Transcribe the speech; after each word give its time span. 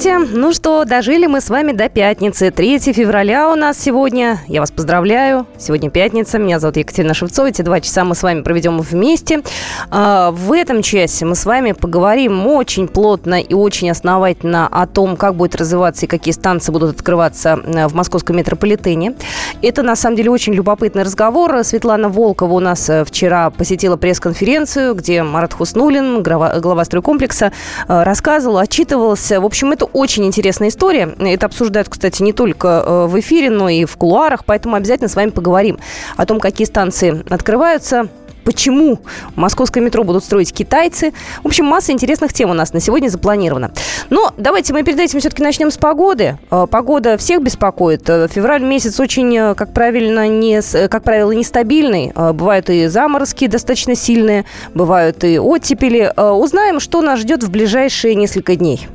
Здравствуйте! 0.00 0.38
Ну 0.38 0.52
что, 0.54 0.86
дожили 0.86 1.26
мы 1.26 1.42
с 1.42 1.50
вами 1.50 1.72
до 1.72 1.90
пятницы. 1.90 2.50
3 2.50 2.78
февраля 2.78 3.50
у 3.50 3.54
нас 3.54 3.78
сегодня. 3.78 4.38
Я 4.48 4.60
вас 4.60 4.70
поздравляю. 4.70 5.46
Сегодня 5.58 5.90
пятница. 5.90 6.38
Меня 6.38 6.58
зовут 6.58 6.78
Екатерина 6.78 7.12
Шевцова. 7.12 7.48
Эти 7.48 7.60
два 7.60 7.82
часа 7.82 8.04
мы 8.04 8.14
с 8.14 8.22
вами 8.22 8.40
проведем 8.40 8.80
вместе. 8.80 9.42
А, 9.90 10.30
в 10.30 10.52
этом 10.52 10.80
часе 10.80 11.26
мы 11.26 11.34
с 11.34 11.44
вами 11.44 11.72
поговорим 11.72 12.46
очень 12.46 12.88
плотно 12.88 13.42
и 13.42 13.52
очень 13.52 13.90
основательно 13.90 14.68
о 14.68 14.86
том, 14.86 15.18
как 15.18 15.34
будет 15.34 15.54
развиваться 15.56 16.06
и 16.06 16.08
какие 16.08 16.32
станции 16.32 16.72
будут 16.72 16.96
открываться 16.96 17.60
э, 17.62 17.86
в 17.86 17.94
московском 17.94 18.38
метрополитене. 18.38 19.16
Это, 19.60 19.82
на 19.82 19.96
самом 19.96 20.16
деле, 20.16 20.30
очень 20.30 20.54
любопытный 20.54 21.02
разговор. 21.02 21.62
Светлана 21.62 22.08
Волкова 22.08 22.54
у 22.54 22.60
нас 22.60 22.88
э, 22.88 23.04
вчера 23.04 23.50
посетила 23.50 23.98
пресс-конференцию, 23.98 24.94
где 24.94 25.22
Марат 25.22 25.52
Хуснулин, 25.52 26.22
глава, 26.22 26.84
стройкомплекса, 26.86 27.52
э, 27.86 28.02
рассказывал, 28.02 28.56
отчитывался. 28.56 29.42
В 29.42 29.44
общем, 29.44 29.72
это 29.72 29.89
очень 29.92 30.24
интересная 30.26 30.68
история. 30.68 31.14
Это 31.18 31.46
обсуждают, 31.46 31.88
кстати, 31.88 32.22
не 32.22 32.32
только 32.32 32.84
э, 32.84 33.06
в 33.06 33.18
эфире, 33.20 33.50
но 33.50 33.68
и 33.68 33.84
в 33.84 33.96
кулуарах, 33.96 34.44
поэтому 34.44 34.76
обязательно 34.76 35.08
с 35.08 35.16
вами 35.16 35.30
поговорим 35.30 35.78
о 36.16 36.26
том, 36.26 36.40
какие 36.40 36.66
станции 36.66 37.24
открываются, 37.28 38.08
почему 38.44 38.98
московское 39.36 39.82
метро 39.82 40.02
будут 40.02 40.24
строить 40.24 40.52
китайцы. 40.52 41.12
В 41.42 41.46
общем, 41.46 41.66
масса 41.66 41.92
интересных 41.92 42.32
тем 42.32 42.50
у 42.50 42.54
нас 42.54 42.72
на 42.72 42.80
сегодня 42.80 43.08
запланирована. 43.08 43.70
Но 44.08 44.32
давайте 44.36 44.72
мы 44.72 44.82
перед 44.82 44.98
этим 44.98 45.20
все-таки 45.20 45.42
начнем 45.42 45.70
с 45.70 45.76
погоды. 45.76 46.38
Э, 46.50 46.66
погода 46.70 47.16
всех 47.16 47.42
беспокоит. 47.42 48.08
Э, 48.08 48.28
февраль 48.28 48.62
месяц 48.62 48.98
очень, 49.00 49.54
как, 49.54 49.72
правильно, 49.74 50.28
не, 50.28 50.62
как 50.88 51.02
правило, 51.02 51.32
нестабильный. 51.32 52.12
Бывают 52.14 52.70
и 52.70 52.86
заморозки 52.86 53.46
достаточно 53.46 53.94
сильные, 53.94 54.44
бывают 54.74 55.24
и 55.24 55.38
оттепели. 55.38 56.12
Узнаем, 56.16 56.80
что 56.80 57.02
нас 57.02 57.20
ждет 57.20 57.42
в 57.42 57.50
ближайшие 57.50 58.14
несколько 58.14 58.56
дней. 58.56 58.88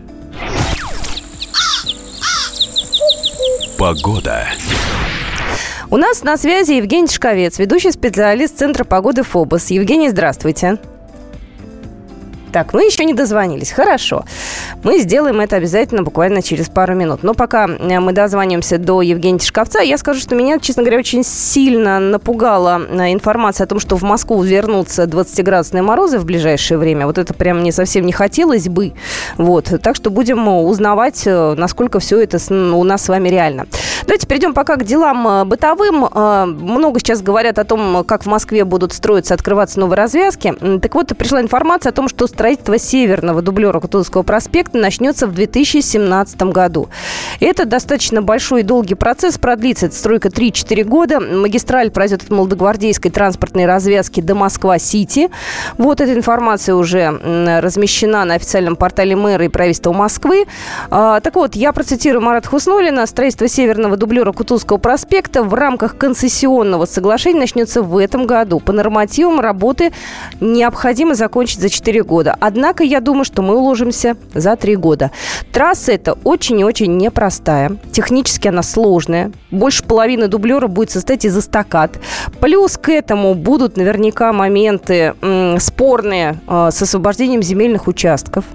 Погода. 3.77 4.45
У 5.89 5.97
нас 5.97 6.23
на 6.23 6.37
связи 6.37 6.73
Евгений 6.73 7.07
Шковец, 7.07 7.59
ведущий 7.59 7.91
специалист 7.91 8.57
Центра 8.57 8.85
погоды 8.85 9.23
ФОБОС. 9.23 9.71
Евгений, 9.71 10.09
здравствуйте. 10.09 10.77
Так, 12.55 12.71
мы 12.71 12.85
еще 12.85 13.03
не 13.03 13.13
дозвонились. 13.13 13.73
Хорошо. 13.73 14.23
Мы 14.81 14.99
сделаем 14.99 15.41
это 15.41 15.57
обязательно 15.57 16.03
буквально 16.03 16.41
через 16.41 16.69
пару 16.69 16.95
минут. 16.95 17.21
Но 17.21 17.33
пока 17.33 17.67
э, 17.67 17.99
мы 17.99 18.13
дозваниваемся 18.13 18.77
до 18.77 19.01
Евгения 19.01 19.39
Тишковца, 19.39 19.81
я 19.81 19.97
скажу, 19.97 20.21
что 20.21 20.35
меня, 20.35 20.57
честно 20.59 20.83
говоря, 20.83 20.99
очень 20.99 21.25
сильно 21.25 21.99
напугала 21.99 22.81
э, 22.87 23.11
информация 23.11 23.65
о 23.65 23.67
том, 23.67 23.81
что 23.81 23.97
в 23.97 24.03
Москву 24.03 24.41
вернутся 24.41 25.03
20-градусные 25.03 25.81
морозы 25.81 26.17
в 26.17 26.23
ближайшее 26.23 26.77
время. 26.77 27.07
Вот 27.07 27.17
это 27.17 27.33
прям 27.33 27.59
мне 27.59 27.73
совсем 27.73 28.05
не 28.05 28.13
хотелось 28.13 28.69
бы. 28.69 28.93
Вот. 29.35 29.73
Так 29.83 29.97
что 29.97 30.09
будем 30.09 30.47
узнавать, 30.47 31.23
э, 31.25 31.55
насколько 31.57 31.99
все 31.99 32.21
это 32.21 32.37
у 32.53 32.85
нас 32.85 33.03
с 33.03 33.09
вами 33.09 33.27
реально. 33.27 33.65
Давайте 34.03 34.27
перейдем 34.27 34.53
пока 34.53 34.77
к 34.77 34.85
делам 34.85 35.49
бытовым. 35.49 36.07
Много 36.13 36.99
сейчас 36.99 37.21
говорят 37.21 37.59
о 37.59 37.65
том, 37.65 38.05
как 38.05 38.23
в 38.23 38.27
Москве 38.27 38.63
будут 38.63 38.93
строиться, 38.93 39.33
открываться 39.33 39.79
новые 39.81 39.97
развязки. 39.97 40.53
Так 40.81 40.95
вот, 40.95 41.07
пришла 41.17 41.41
информация 41.41 41.89
о 41.89 41.93
том, 41.93 42.07
что 42.07 42.27
строительство 42.45 42.77
северного 42.77 43.41
дублера 43.41 43.79
Кутузовского 43.79 44.21
проспекта 44.21 44.77
начнется 44.77 45.25
в 45.25 45.33
2017 45.33 46.43
году. 46.43 46.89
Это 47.39 47.65
достаточно 47.65 48.21
большой 48.21 48.59
и 48.59 48.63
долгий 48.63 48.93
процесс. 48.93 49.39
Продлится 49.39 49.87
эта 49.87 49.95
стройка 49.95 50.27
3-4 50.27 50.83
года. 50.83 51.19
Магистраль 51.19 51.89
пройдет 51.89 52.21
от 52.21 52.29
Молодогвардейской 52.29 53.09
транспортной 53.09 53.65
развязки 53.65 54.21
до 54.21 54.35
Москва-Сити. 54.35 55.31
Вот 55.79 56.01
эта 56.01 56.13
информация 56.13 56.75
уже 56.75 57.09
размещена 57.61 58.25
на 58.25 58.35
официальном 58.35 58.75
портале 58.75 59.15
мэра 59.15 59.45
и 59.45 59.49
правительства 59.49 59.91
Москвы. 59.91 60.45
А, 60.91 61.21
так 61.21 61.35
вот, 61.35 61.55
я 61.55 61.73
процитирую 61.73 62.21
Марат 62.21 62.45
Хуснулина. 62.45 63.07
Строительство 63.07 63.47
северного 63.47 63.97
дублера 63.97 64.31
Кутузовского 64.33 64.77
проспекта 64.77 65.43
в 65.43 65.55
рамках 65.55 65.97
концессионного 65.97 66.85
соглашения 66.85 67.39
начнется 67.39 67.81
в 67.81 67.97
этом 67.97 68.27
году. 68.27 68.59
По 68.59 68.71
нормативам 68.71 69.39
работы 69.39 69.91
необходимо 70.39 71.15
закончить 71.15 71.59
за 71.59 71.69
4 71.69 72.03
года. 72.03 72.24
Однако 72.31 72.83
я 72.83 72.99
думаю, 73.01 73.25
что 73.25 73.41
мы 73.41 73.57
уложимся 73.57 74.17
за 74.33 74.55
три 74.55 74.75
года. 74.75 75.11
Трасса 75.51 75.91
эта 75.91 76.13
очень 76.23 76.59
и 76.59 76.63
очень 76.63 76.97
непростая. 76.97 77.77
Технически 77.91 78.47
она 78.47 78.63
сложная. 78.63 79.31
Больше 79.51 79.83
половины 79.83 80.27
дублера 80.27 80.67
будет 80.67 80.91
состоять 80.91 81.25
из 81.25 81.37
эстакад. 81.37 81.99
Плюс 82.39 82.77
к 82.77 82.89
этому 82.89 83.33
будут 83.33 83.77
наверняка 83.77 84.33
моменты 84.33 85.13
м, 85.21 85.59
спорные 85.59 86.39
э, 86.47 86.69
с 86.71 86.81
освобождением 86.81 87.43
земельных 87.43 87.87
участков. 87.87 88.45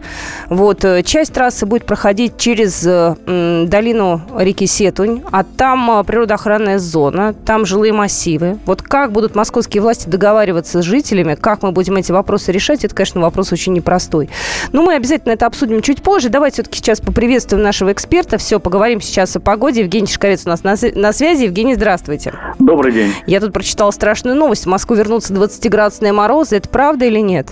Вот. 0.49 0.85
Э, 0.85 1.03
часть 1.03 1.33
трассы 1.33 1.67
будет 1.67 1.87
проходить 1.87 2.37
через 2.37 2.85
э, 2.87 3.67
долину 3.67 4.23
реки 4.37 4.67
Сетунь, 4.67 5.23
а 5.31 5.45
там 5.45 6.01
э, 6.01 6.05
природоохранная 6.05 6.79
зона, 6.79 7.35
там 7.47 7.67
жилые 7.67 7.93
массивы. 7.93 8.59
Вот 8.67 8.83
как 8.83 9.13
будут 9.13 9.35
московские 9.35 9.83
власти 9.83 10.09
договариваться 10.09 10.83
с 10.83 10.85
жителями, 10.85 11.35
как 11.35 11.63
мы 11.63 11.73
будем 11.73 11.97
эти 11.97 12.13
вопросы 12.13 12.53
решать, 12.53 12.85
это, 12.85 12.95
конечно, 12.95 13.21
вопрос 13.21 13.53
очень 13.53 13.60
очень 13.61 13.75
непростой. 13.75 14.31
Но 14.73 14.83
мы 14.83 14.95
обязательно 14.95 15.33
это 15.33 15.47
обсудим 15.47 15.83
чуть 15.83 16.03
позже. 16.03 16.31
Давайте 16.31 16.55
все-таки 16.55 16.79
сейчас 16.79 17.01
поприветствуем 17.01 17.63
нашего 17.63 17.93
эксперта. 17.93 18.39
Все, 18.39 18.59
поговорим 18.59 19.01
сейчас 19.01 19.37
о 19.37 19.41
погоде. 19.41 19.83
Евгений 19.83 20.07
Шишковец 20.07 20.47
у 20.47 20.49
нас 20.49 20.65
на, 20.65 20.75
на 20.95 21.13
связи. 21.13 21.45
Евгений, 21.45 21.75
здравствуйте. 21.75 22.33
Добрый 22.59 22.93
день. 22.93 23.13
Я 23.27 23.41
тут 23.41 23.53
прочитала 23.53 23.91
страшную 23.91 24.37
новость. 24.37 24.65
В 24.65 24.69
Москву 24.69 24.97
вернутся 24.97 25.35
20-градусные 25.35 26.13
морозы. 26.13 26.57
Это 26.57 26.69
правда 26.69 27.05
или 27.05 27.19
нет? 27.19 27.49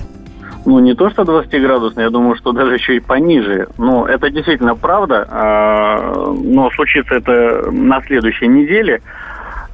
Ну, 0.64 0.78
не 0.80 0.94
то, 0.94 1.10
что 1.10 1.22
20-градусные, 1.22 2.04
я 2.04 2.10
думаю, 2.10 2.36
что 2.36 2.52
даже 2.52 2.74
еще 2.74 2.97
и 2.97 3.00
пониже. 3.00 3.68
Но 3.76 4.06
это 4.06 4.30
действительно 4.30 4.74
правда. 4.74 5.26
А, 5.30 6.34
но 6.42 6.70
случится 6.70 7.16
это 7.16 7.70
на 7.70 8.02
следующей 8.02 8.48
неделе. 8.48 9.02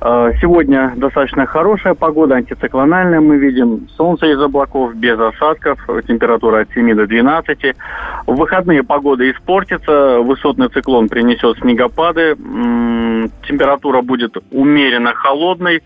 Э, 0.06 0.32
сегодня 0.38 0.92
достаточно 0.96 1.46
хорошая 1.46 1.94
погода, 1.94 2.34
антициклональная 2.34 3.20
мы 3.20 3.38
видим. 3.38 3.88
Солнце 3.96 4.26
из 4.26 4.38
облаков, 4.38 4.94
без 4.94 5.18
осадков, 5.18 5.78
температура 6.06 6.60
от 6.60 6.70
7 6.74 6.94
до 6.94 7.06
12. 7.06 7.74
В 8.26 8.34
выходные 8.36 8.82
погода 8.82 9.30
испортится, 9.30 10.18
высотный 10.18 10.68
циклон 10.68 11.08
принесет 11.08 11.56
снегопады, 11.58 12.36
температура 13.48 14.02
будет 14.02 14.36
умеренно 14.50 15.14
холодной. 15.14 15.82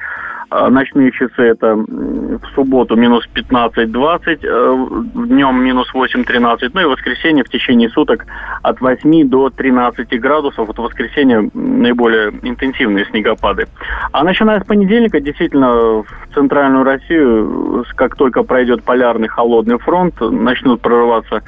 А, 0.50 0.70
ночные 0.70 1.12
часы 1.12 1.42
это 1.42 1.74
в 1.74 2.40
субботу 2.54 2.96
минус 2.96 3.28
15-20, 3.34 4.38
э, 4.42 4.86
днем 5.26 5.62
минус 5.62 5.92
8-13, 5.92 6.70
ну 6.72 6.80
и 6.80 6.84
воскресенье 6.84 7.44
в 7.44 7.50
течение 7.50 7.90
суток 7.90 8.24
от 8.62 8.80
8 8.80 9.28
до 9.28 9.50
13 9.50 10.18
градусов. 10.18 10.66
Вот 10.68 10.78
в 10.78 10.82
воскресенье 10.82 11.50
наиболее 11.52 12.32
интенсивные 12.42 13.04
снегопады. 13.06 13.66
А 14.12 14.24
начиная 14.24 14.60
с 14.60 14.64
понедельника, 14.64 15.20
действительно, 15.20 16.02
в 16.02 16.06
центральную 16.32 16.84
Россию, 16.84 17.84
как 17.94 18.16
только 18.16 18.42
пройдет 18.42 18.84
полярный 18.84 19.28
холодный 19.28 19.78
фронт, 19.78 20.14
начнут 20.20 20.80
прорываться 20.80 21.42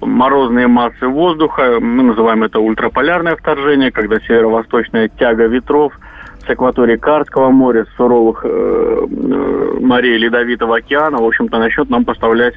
морозные 0.00 0.68
массы 0.68 1.08
воздуха. 1.08 1.80
Мы 1.80 2.04
называем 2.04 2.44
это 2.44 2.60
ультраполярное 2.60 3.34
вторжение, 3.34 3.90
когда 3.90 4.20
северо-восточная 4.20 5.08
тяга 5.08 5.46
ветров– 5.46 5.92
с 6.46 6.50
акватории 6.50 6.96
Карского 6.96 7.50
моря, 7.50 7.84
с 7.84 7.96
суровых 7.96 8.44
э, 8.44 8.48
э, 8.48 9.78
морей 9.80 10.18
Ледовитого 10.18 10.76
океана, 10.76 11.18
в 11.18 11.24
общем-то, 11.24 11.58
начнет 11.58 11.90
нам 11.90 12.04
поставлять 12.04 12.54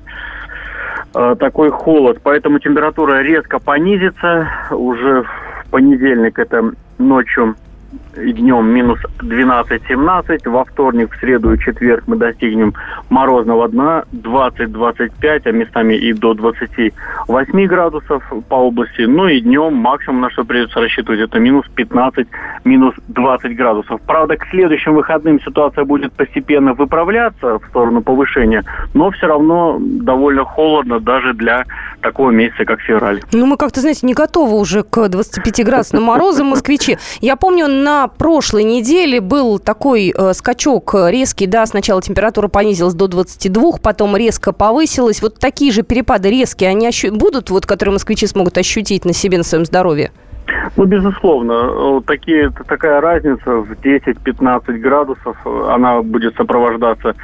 э, 1.16 1.36
такой 1.40 1.70
холод. 1.70 2.20
Поэтому 2.24 2.60
температура 2.60 3.22
резко 3.22 3.60
понизится. 3.60 4.48
Уже 4.72 5.24
в 5.24 5.70
понедельник 5.72 6.40
это 6.40 6.72
ночью 6.98 7.56
и 8.22 8.34
днем 8.34 8.68
минус 8.68 9.00
12-17. 9.20 10.50
Во 10.50 10.66
вторник, 10.66 11.14
в 11.14 11.20
среду 11.20 11.54
и 11.54 11.60
четверг 11.60 12.04
мы 12.08 12.18
достигнем 12.18 12.74
морозного 13.10 13.68
дна 13.68 14.04
20-25, 14.14 15.42
а 15.46 15.52
местами 15.52 15.96
и 15.96 16.14
до 16.14 16.34
28 16.34 17.66
градусов 17.68 18.24
по 18.50 18.56
области. 18.56 19.02
Ну 19.02 19.28
и 19.28 19.42
днем 19.42 19.76
максимум, 19.76 20.22
на 20.22 20.30
что 20.30 20.44
придется 20.44 20.80
рассчитывать, 20.80 21.20
это 21.20 21.40
минус 21.40 21.66
15, 21.76 22.28
минус 22.66 22.96
20 23.08 23.56
градусов. 23.56 24.02
Правда, 24.02 24.38
к 24.38 24.46
следующим 24.50 24.96
выходным 24.96 25.40
ситуация 25.42 25.86
будет 25.86 26.14
постепенно 26.14 26.74
выправляться 26.74 27.60
в 27.60 27.66
сторону 27.70 28.02
повышения, 28.02 28.64
но 28.94 29.12
все 29.12 29.28
равно 29.28 29.78
довольно 29.80 30.44
холодно 30.44 31.00
даже 31.00 31.34
для 31.34 31.64
такого 32.02 32.32
месяца, 32.32 32.66
как 32.66 32.80
февраль. 32.82 33.22
Ну, 33.32 33.46
мы 33.46 33.58
как-то, 33.58 33.82
знаете, 33.82 34.06
не 34.06 34.14
готовы 34.14 34.58
уже 34.58 34.84
к 34.84 34.98
25-градусным 34.98 36.02
морозам, 36.02 36.48
москвичи. 36.48 36.98
Я 37.22 37.36
помню, 37.36 37.68
на 37.68 38.07
прошлой 38.08 38.64
неделе 38.64 39.22
был 39.22 39.60
такой 39.60 40.14
э, 40.16 40.34
скачок 40.34 40.96
резкий, 40.96 41.48
да, 41.48 41.66
сначала 41.66 42.02
температура 42.02 42.48
понизилась 42.48 42.94
до 42.94 43.08
22, 43.08 43.78
потом 43.82 44.16
резко 44.16 44.52
повысилась. 44.52 45.22
Вот 45.22 45.40
такие 45.40 45.72
же 45.72 45.84
перепады 45.84 46.30
резкие, 46.30 46.70
они 46.70 46.88
ощу... 46.88 47.12
будут, 47.12 47.50
вот, 47.50 47.66
которые 47.66 47.94
москвичи 47.94 48.28
смогут 48.28 48.58
ощутить 48.58 49.06
на 49.06 49.14
себе, 49.14 49.38
на 49.38 49.44
своем 49.44 49.66
здоровье? 49.66 50.12
Ну, 50.76 50.86
безусловно, 50.86 52.02
такие, 52.02 52.52
такая 52.68 53.02
разница 53.02 53.52
в 53.52 53.72
10-15 53.72 54.78
градусов, 54.78 55.36
она 55.46 56.02
будет 56.02 56.36
сопровождаться 56.36 57.16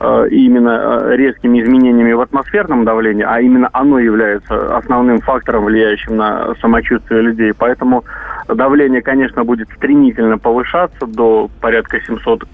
э, 0.00 0.28
именно 0.30 0.70
э, 0.70 1.16
резкими 1.16 1.62
изменениями 1.62 2.12
в 2.12 2.20
атмосферном 2.20 2.84
давлении, 2.84 3.24
а 3.26 3.40
именно 3.40 3.68
оно 3.72 3.98
является 3.98 4.76
основным 4.76 5.20
фактором, 5.20 5.64
влияющим 5.64 6.16
на 6.16 6.54
самочувствие 6.60 7.22
людей. 7.22 7.52
Поэтому 7.56 8.04
давление, 8.48 9.02
конечно, 9.02 9.44
будет 9.44 9.68
стремительно 9.76 10.38
повышаться 10.38 11.06
до 11.06 11.48
порядка 11.60 12.00
700 12.00 12.44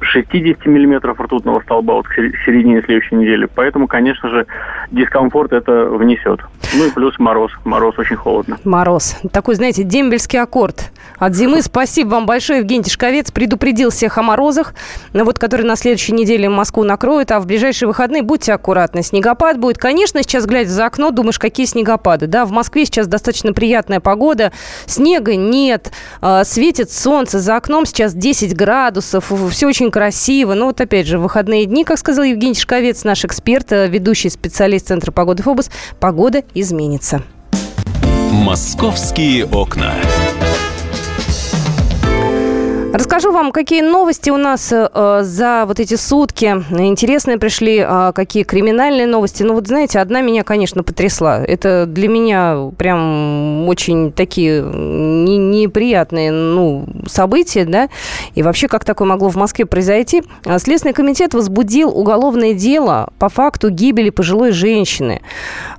60 0.00 0.66
миллиметров 0.66 1.20
ртутного 1.20 1.60
столба 1.60 1.94
вот 1.94 2.06
к 2.06 2.14
середине 2.14 2.82
следующей 2.82 3.16
недели. 3.16 3.46
Поэтому, 3.54 3.86
конечно 3.86 4.28
же, 4.28 4.46
дискомфорт 4.90 5.52
это 5.52 5.86
внесет. 5.86 6.40
Ну 6.74 6.86
и 6.86 6.90
плюс 6.90 7.18
мороз. 7.18 7.52
Мороз 7.64 7.98
очень 7.98 8.16
холодно. 8.16 8.58
Мороз. 8.64 9.16
Такой, 9.32 9.54
знаете, 9.54 9.82
дембельский 9.82 10.40
аккорд 10.40 10.90
от 11.18 11.34
зимы. 11.34 11.62
Спасибо 11.62 12.08
вам 12.10 12.26
большое. 12.26 12.60
Евгений 12.60 12.84
Тишковец 12.84 13.30
предупредил 13.30 13.90
всех 13.90 14.18
о 14.18 14.22
морозах, 14.22 14.74
вот, 15.12 15.38
которые 15.38 15.66
на 15.66 15.76
следующей 15.76 16.12
неделе 16.12 16.48
Москву 16.48 16.84
накроют. 16.84 17.30
А 17.30 17.40
в 17.40 17.46
ближайшие 17.46 17.88
выходные 17.88 18.22
будьте 18.22 18.52
аккуратны. 18.52 19.02
Снегопад 19.02 19.58
будет. 19.58 19.78
Конечно, 19.78 20.22
сейчас, 20.22 20.46
глядя 20.46 20.70
за 20.70 20.86
окно, 20.86 21.10
думаешь, 21.10 21.38
какие 21.38 21.66
снегопады. 21.66 22.26
Да, 22.26 22.44
в 22.44 22.50
Москве 22.50 22.84
сейчас 22.84 23.06
достаточно 23.06 23.52
приятная 23.52 24.00
погода. 24.00 24.52
Снега 24.86 25.36
нет. 25.36 25.92
А, 26.20 26.44
светит 26.44 26.90
солнце. 26.90 27.38
За 27.38 27.56
окном 27.56 27.86
сейчас 27.86 28.14
10 28.14 28.56
градусов. 28.56 29.32
Все 29.50 29.66
очень 29.66 29.85
красиво. 29.90 30.54
Но 30.54 30.66
вот 30.66 30.80
опять 30.80 31.06
же, 31.06 31.18
выходные 31.18 31.66
дни, 31.66 31.84
как 31.84 31.98
сказал 31.98 32.24
Евгений 32.24 32.54
Тишковец, 32.54 33.04
наш 33.04 33.24
эксперт, 33.24 33.72
э, 33.72 33.88
ведущий 33.88 34.30
специалист 34.30 34.88
Центра 34.88 35.12
погоды 35.12 35.42
ФОБОС, 35.42 35.70
погода 36.00 36.42
изменится. 36.54 37.22
«Московские 38.32 39.46
окна». 39.46 39.92
Расскажу 42.92 43.30
вам, 43.30 43.52
какие 43.52 43.82
новости 43.82 44.30
у 44.30 44.36
нас 44.36 44.72
э, 44.72 45.20
за 45.22 45.64
вот 45.66 45.80
эти 45.80 45.96
сутки. 45.96 46.46
Интересные 46.70 47.36
пришли, 47.36 47.84
э, 47.86 48.12
какие 48.14 48.42
криминальные 48.42 49.06
новости. 49.06 49.42
Ну 49.42 49.54
вот 49.54 49.66
знаете, 49.66 49.98
одна 49.98 50.22
меня, 50.22 50.44
конечно, 50.44 50.82
потрясла. 50.82 51.42
Это 51.44 51.84
для 51.86 52.08
меня 52.08 52.70
прям 52.78 53.68
очень 53.68 54.12
такие 54.12 54.62
не, 54.62 55.36
неприятные 55.36 56.32
ну, 56.32 56.86
события, 57.06 57.64
да. 57.64 57.88
И 58.34 58.42
вообще, 58.42 58.66
как 58.66 58.84
такое 58.84 59.06
могло 59.06 59.28
в 59.28 59.36
Москве 59.36 59.66
произойти? 59.66 60.22
Следственный 60.58 60.94
комитет 60.94 61.34
возбудил 61.34 61.90
уголовное 61.90 62.54
дело 62.54 63.10
по 63.18 63.28
факту 63.28 63.68
гибели 63.68 64.10
пожилой 64.10 64.52
женщины. 64.52 65.20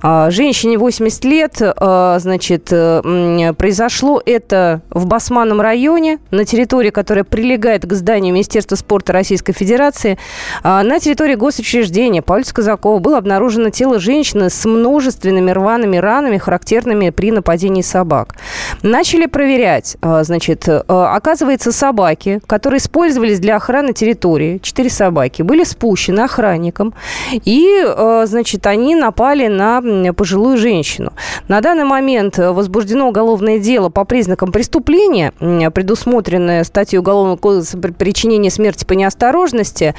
Э, 0.02 0.30
женщине 0.30 0.78
80 0.78 1.24
лет, 1.24 1.56
э, 1.60 2.16
значит, 2.20 2.68
э, 2.70 3.52
произошло 3.58 4.22
это 4.24 4.82
в 4.90 5.06
Басманном 5.06 5.60
районе 5.60 6.18
на 6.30 6.44
территории, 6.44 6.90
которая 6.90 7.07
которая 7.08 7.24
прилегает 7.24 7.86
к 7.86 7.92
зданию 7.94 8.34
Министерства 8.34 8.76
спорта 8.76 9.14
Российской 9.14 9.54
Федерации, 9.54 10.18
а, 10.62 10.82
на 10.82 11.00
территории 11.00 11.36
госучреждения 11.36 12.20
по 12.20 12.34
улице 12.34 12.52
Казакова 12.52 12.98
было 12.98 13.16
обнаружено 13.16 13.70
тело 13.70 13.98
женщины 13.98 14.50
с 14.50 14.66
множественными 14.66 15.50
рваными 15.50 15.96
ранами, 15.96 16.36
характерными 16.36 17.08
при 17.08 17.32
нападении 17.32 17.80
собак. 17.80 18.34
Начали 18.82 19.24
проверять. 19.24 19.96
А, 20.02 20.22
значит, 20.22 20.68
а, 20.68 21.16
оказывается, 21.16 21.72
собаки, 21.72 22.42
которые 22.46 22.76
использовались 22.76 23.40
для 23.40 23.56
охраны 23.56 23.94
территории, 23.94 24.58
четыре 24.58 24.90
собаки, 24.90 25.40
были 25.40 25.64
спущены 25.64 26.20
охранником, 26.20 26.92
и, 27.32 27.86
значит, 28.26 28.66
они 28.66 28.96
напали 28.96 29.46
на 29.46 30.12
пожилую 30.12 30.58
женщину. 30.58 31.14
На 31.48 31.62
данный 31.62 31.84
момент 31.84 32.36
возбуждено 32.36 33.08
уголовное 33.08 33.58
дело 33.58 33.88
по 33.88 34.04
признакам 34.04 34.52
преступления, 34.52 35.32
предусмотренное 35.70 36.64
статьей 36.64 36.87
статьи 36.88 36.98
Уголовного 36.98 37.36
кодекса 37.36 37.76
причинения 37.76 38.50
смерти 38.50 38.86
по 38.86 38.94
неосторожности. 38.94 39.94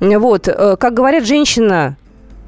Вот, 0.00 0.48
э, 0.48 0.76
как 0.76 0.92
говорят, 0.92 1.24
женщина 1.24 1.96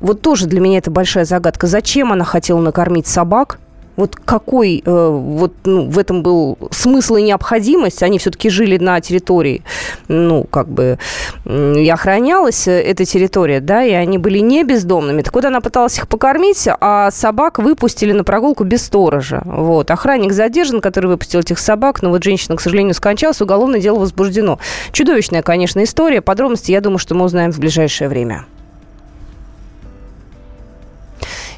вот 0.00 0.20
тоже 0.20 0.46
для 0.46 0.58
меня 0.58 0.78
это 0.78 0.90
большая 0.90 1.24
загадка. 1.24 1.68
Зачем 1.68 2.12
она 2.12 2.24
хотела 2.24 2.60
накормить 2.60 3.06
собак? 3.06 3.60
Вот 3.96 4.16
какой 4.16 4.82
э, 4.84 5.08
вот, 5.10 5.52
ну, 5.64 5.88
в 5.88 5.98
этом 5.98 6.22
был 6.22 6.58
смысл 6.70 7.16
и 7.16 7.22
необходимость? 7.22 8.02
Они 8.02 8.18
все-таки 8.18 8.50
жили 8.50 8.78
на 8.78 9.00
территории, 9.00 9.62
ну, 10.08 10.44
как 10.44 10.68
бы, 10.68 10.98
и 11.44 11.88
охранялась 11.88 12.66
эта 12.66 13.04
территория, 13.04 13.60
да, 13.60 13.84
и 13.84 13.92
они 13.92 14.18
были 14.18 14.38
не 14.38 14.64
бездомными. 14.64 15.22
Так 15.22 15.34
вот, 15.34 15.44
она 15.44 15.60
пыталась 15.60 15.98
их 15.98 16.08
покормить, 16.08 16.68
а 16.80 17.10
собак 17.10 17.58
выпустили 17.58 18.12
на 18.12 18.24
прогулку 18.24 18.64
без 18.64 18.84
сторожа. 18.84 19.42
Вот. 19.44 19.90
Охранник 19.90 20.32
задержан, 20.32 20.80
который 20.80 21.06
выпустил 21.06 21.40
этих 21.40 21.58
собак, 21.58 22.02
но 22.02 22.10
вот 22.10 22.24
женщина, 22.24 22.56
к 22.56 22.60
сожалению, 22.60 22.94
скончалась, 22.94 23.40
уголовное 23.40 23.80
дело 23.80 23.98
возбуждено. 23.98 24.58
Чудовищная, 24.92 25.42
конечно, 25.42 25.82
история. 25.84 26.20
Подробности, 26.20 26.72
я 26.72 26.80
думаю, 26.80 26.98
что 26.98 27.14
мы 27.14 27.24
узнаем 27.24 27.52
в 27.52 27.58
ближайшее 27.58 28.08
время. 28.08 28.46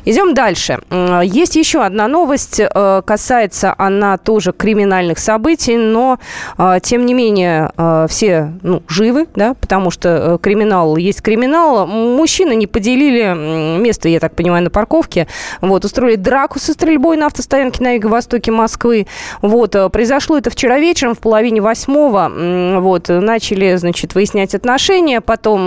Идем 0.09 0.35
дальше. 0.35 0.79
Есть 1.25 1.57
еще 1.57 1.83
одна 1.83 2.07
новость. 2.07 2.61
Э, 2.61 3.03
касается 3.05 3.75
она 3.77 4.19
тоже 4.19 4.53
криминальных 4.53 5.19
событий, 5.19 5.77
но, 5.77 6.21
э, 6.59 6.79
тем 6.81 7.07
не 7.07 7.13
менее, 7.13 7.73
э, 7.77 8.07
все 8.09 8.53
ну, 8.63 8.85
живы, 8.87 9.27
да, 9.35 9.55
потому 9.55 9.91
что 9.91 10.39
криминал 10.41 10.97
есть 10.97 11.23
криминал. 11.23 11.89
Мужчины 11.89 12.55
не 12.55 12.69
поделили 12.69 13.81
место, 13.81 14.09
я 14.09 14.21
так 14.21 14.37
понимаю, 14.37 14.63
на 14.63 14.71
парковке. 14.71 15.27
Вот, 15.61 15.85
устроили 15.85 16.15
драку 16.15 16.61
со 16.61 16.73
стрельбой 16.73 17.17
на 17.17 17.27
автостоянке 17.27 17.83
на 17.83 17.95
юго-востоке 17.95 18.53
Москвы. 18.53 19.09
Вот, 19.43 19.75
произошло 19.91 20.39
это 20.39 20.51
вчера 20.51 20.79
вечером 20.79 21.17
в 21.17 21.19
половине 21.19 21.61
восьмого. 21.61 22.31
Вот, 22.81 23.09
начали, 23.09 23.75
значит, 23.75 24.15
выяснять 24.15 24.55
отношения. 24.55 25.21
Потом 25.21 25.63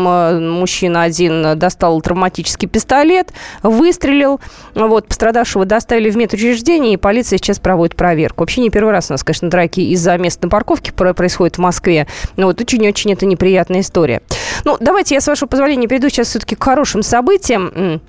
мужчина 0.53 1.03
один 1.03 1.59
достал 1.59 1.99
травматический 1.99 2.69
пистолет, 2.69 3.33
выстрелил 3.63 4.28
выстрел. 4.37 4.87
Вот, 4.87 5.07
пострадавшего 5.07 5.65
доставили 5.65 6.09
в 6.09 6.17
медучреждение, 6.17 6.93
и 6.93 6.97
полиция 6.97 7.37
сейчас 7.37 7.59
проводит 7.59 7.95
проверку. 7.95 8.43
Вообще 8.43 8.61
не 8.61 8.69
первый 8.69 8.91
раз 8.91 9.09
у 9.09 9.13
нас, 9.13 9.23
конечно, 9.23 9.49
драки 9.49 9.79
из-за 9.81 10.17
места 10.17 10.45
на 10.45 10.49
парковке 10.49 10.91
происходят 10.91 11.57
в 11.57 11.61
Москве. 11.61 12.07
Но 12.37 12.47
вот 12.47 12.59
очень-очень 12.61 13.13
это 13.13 13.25
неприятная 13.25 13.81
история. 13.81 14.21
Ну, 14.65 14.77
давайте 14.79 15.15
я, 15.15 15.21
с 15.21 15.27
вашего 15.27 15.47
позволения, 15.47 15.87
перейду 15.87 16.09
сейчас 16.09 16.27
все-таки 16.27 16.55
к 16.55 16.63
хорошим 16.63 17.03
событиям. 17.03 18.01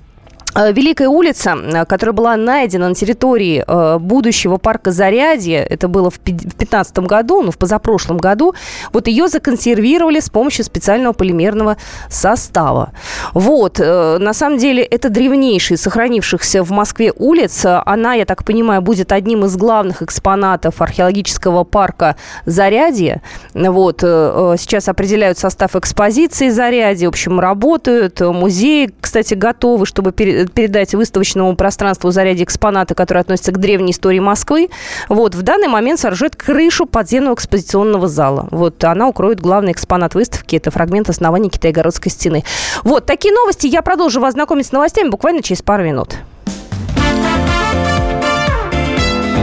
Э, 0.53 0.71
Великая 0.73 1.07
улица, 1.07 1.55
э, 1.55 1.85
которая 1.85 2.13
была 2.13 2.35
найдена 2.35 2.89
на 2.89 2.95
территории 2.95 3.63
э, 3.65 3.99
будущего 3.99 4.57
парка 4.57 4.91
Зарядье, 4.91 5.59
это 5.59 5.87
было 5.87 6.09
в 6.09 6.19
2015 6.23 6.99
году, 6.99 7.41
ну, 7.41 7.51
в 7.51 7.57
позапрошлом 7.57 8.17
году, 8.17 8.53
вот 8.91 9.07
ее 9.07 9.27
законсервировали 9.27 10.19
с 10.19 10.29
помощью 10.29 10.65
специального 10.65 11.13
полимерного 11.13 11.77
состава. 12.09 12.91
Вот, 13.33 13.79
на 13.79 14.33
самом 14.33 14.57
деле, 14.57 14.83
это 14.83 15.09
древнейшая 15.09 15.77
сохранившихся 15.77 16.63
в 16.63 16.71
Москве 16.71 17.13
улиц. 17.15 17.65
Она, 17.65 18.13
я 18.13 18.25
так 18.25 18.43
понимаю, 18.43 18.81
будет 18.81 19.11
одним 19.11 19.45
из 19.45 19.55
главных 19.55 20.01
экспонатов 20.01 20.81
археологического 20.81 21.63
парка 21.63 22.15
Зарядье. 22.45 23.21
Вот, 23.53 24.01
сейчас 24.01 24.89
определяют 24.89 25.37
состав 25.37 25.75
экспозиции 25.75 26.49
Зарядье, 26.49 27.07
в 27.07 27.11
общем, 27.11 27.39
работают. 27.39 28.19
Музеи, 28.19 28.91
кстати, 28.99 29.33
готовы, 29.33 29.85
чтобы 29.85 30.11
перед 30.11 30.40
передать 30.45 30.93
выставочному 30.93 31.55
пространству 31.55 32.11
заряде 32.11 32.43
экспонаты, 32.43 32.95
которые 32.95 33.21
относятся 33.21 33.51
к 33.51 33.59
древней 33.59 33.91
истории 33.91 34.19
Москвы. 34.19 34.69
Вот, 35.09 35.35
в 35.35 35.41
данный 35.41 35.67
момент 35.67 35.99
сооружает 35.99 36.35
крышу 36.35 36.85
подземного 36.85 37.35
экспозиционного 37.35 38.07
зала. 38.07 38.47
Вот, 38.51 38.83
она 38.83 39.07
укроет 39.07 39.39
главный 39.39 39.71
экспонат 39.71 40.15
выставки. 40.15 40.55
Это 40.55 40.71
фрагмент 40.71 41.09
основания 41.09 41.49
Китайгородской 41.49 42.11
стены. 42.11 42.43
Вот, 42.83 43.05
такие 43.05 43.33
новости. 43.33 43.67
Я 43.67 43.81
продолжу 43.81 44.19
вас 44.19 44.33
знакомить 44.33 44.67
с 44.67 44.71
новостями 44.71 45.09
буквально 45.09 45.41
через 45.41 45.61
пару 45.61 45.83
минут. 45.83 46.15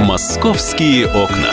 «Московские 0.05 1.07
окна». 1.07 1.53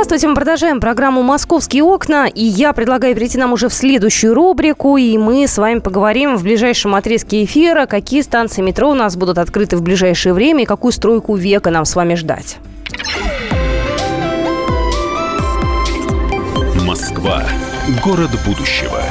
Здравствуйте, 0.00 0.28
мы 0.28 0.34
продолжаем 0.34 0.80
программу 0.80 1.22
«Московские 1.22 1.84
окна». 1.84 2.26
И 2.26 2.42
я 2.42 2.72
предлагаю 2.72 3.14
перейти 3.14 3.36
нам 3.36 3.52
уже 3.52 3.68
в 3.68 3.74
следующую 3.74 4.32
рубрику. 4.32 4.96
И 4.96 5.18
мы 5.18 5.46
с 5.46 5.58
вами 5.58 5.80
поговорим 5.80 6.38
в 6.38 6.42
ближайшем 6.42 6.94
отрезке 6.94 7.44
эфира, 7.44 7.84
какие 7.84 8.22
станции 8.22 8.62
метро 8.62 8.88
у 8.90 8.94
нас 8.94 9.14
будут 9.18 9.36
открыты 9.36 9.76
в 9.76 9.82
ближайшее 9.82 10.32
время 10.32 10.62
и 10.62 10.66
какую 10.66 10.92
стройку 10.92 11.34
века 11.34 11.68
нам 11.68 11.84
с 11.84 11.94
вами 11.94 12.14
ждать. 12.14 12.56
Москва. 16.86 17.42
Город 18.02 18.30
будущего. 18.46 19.02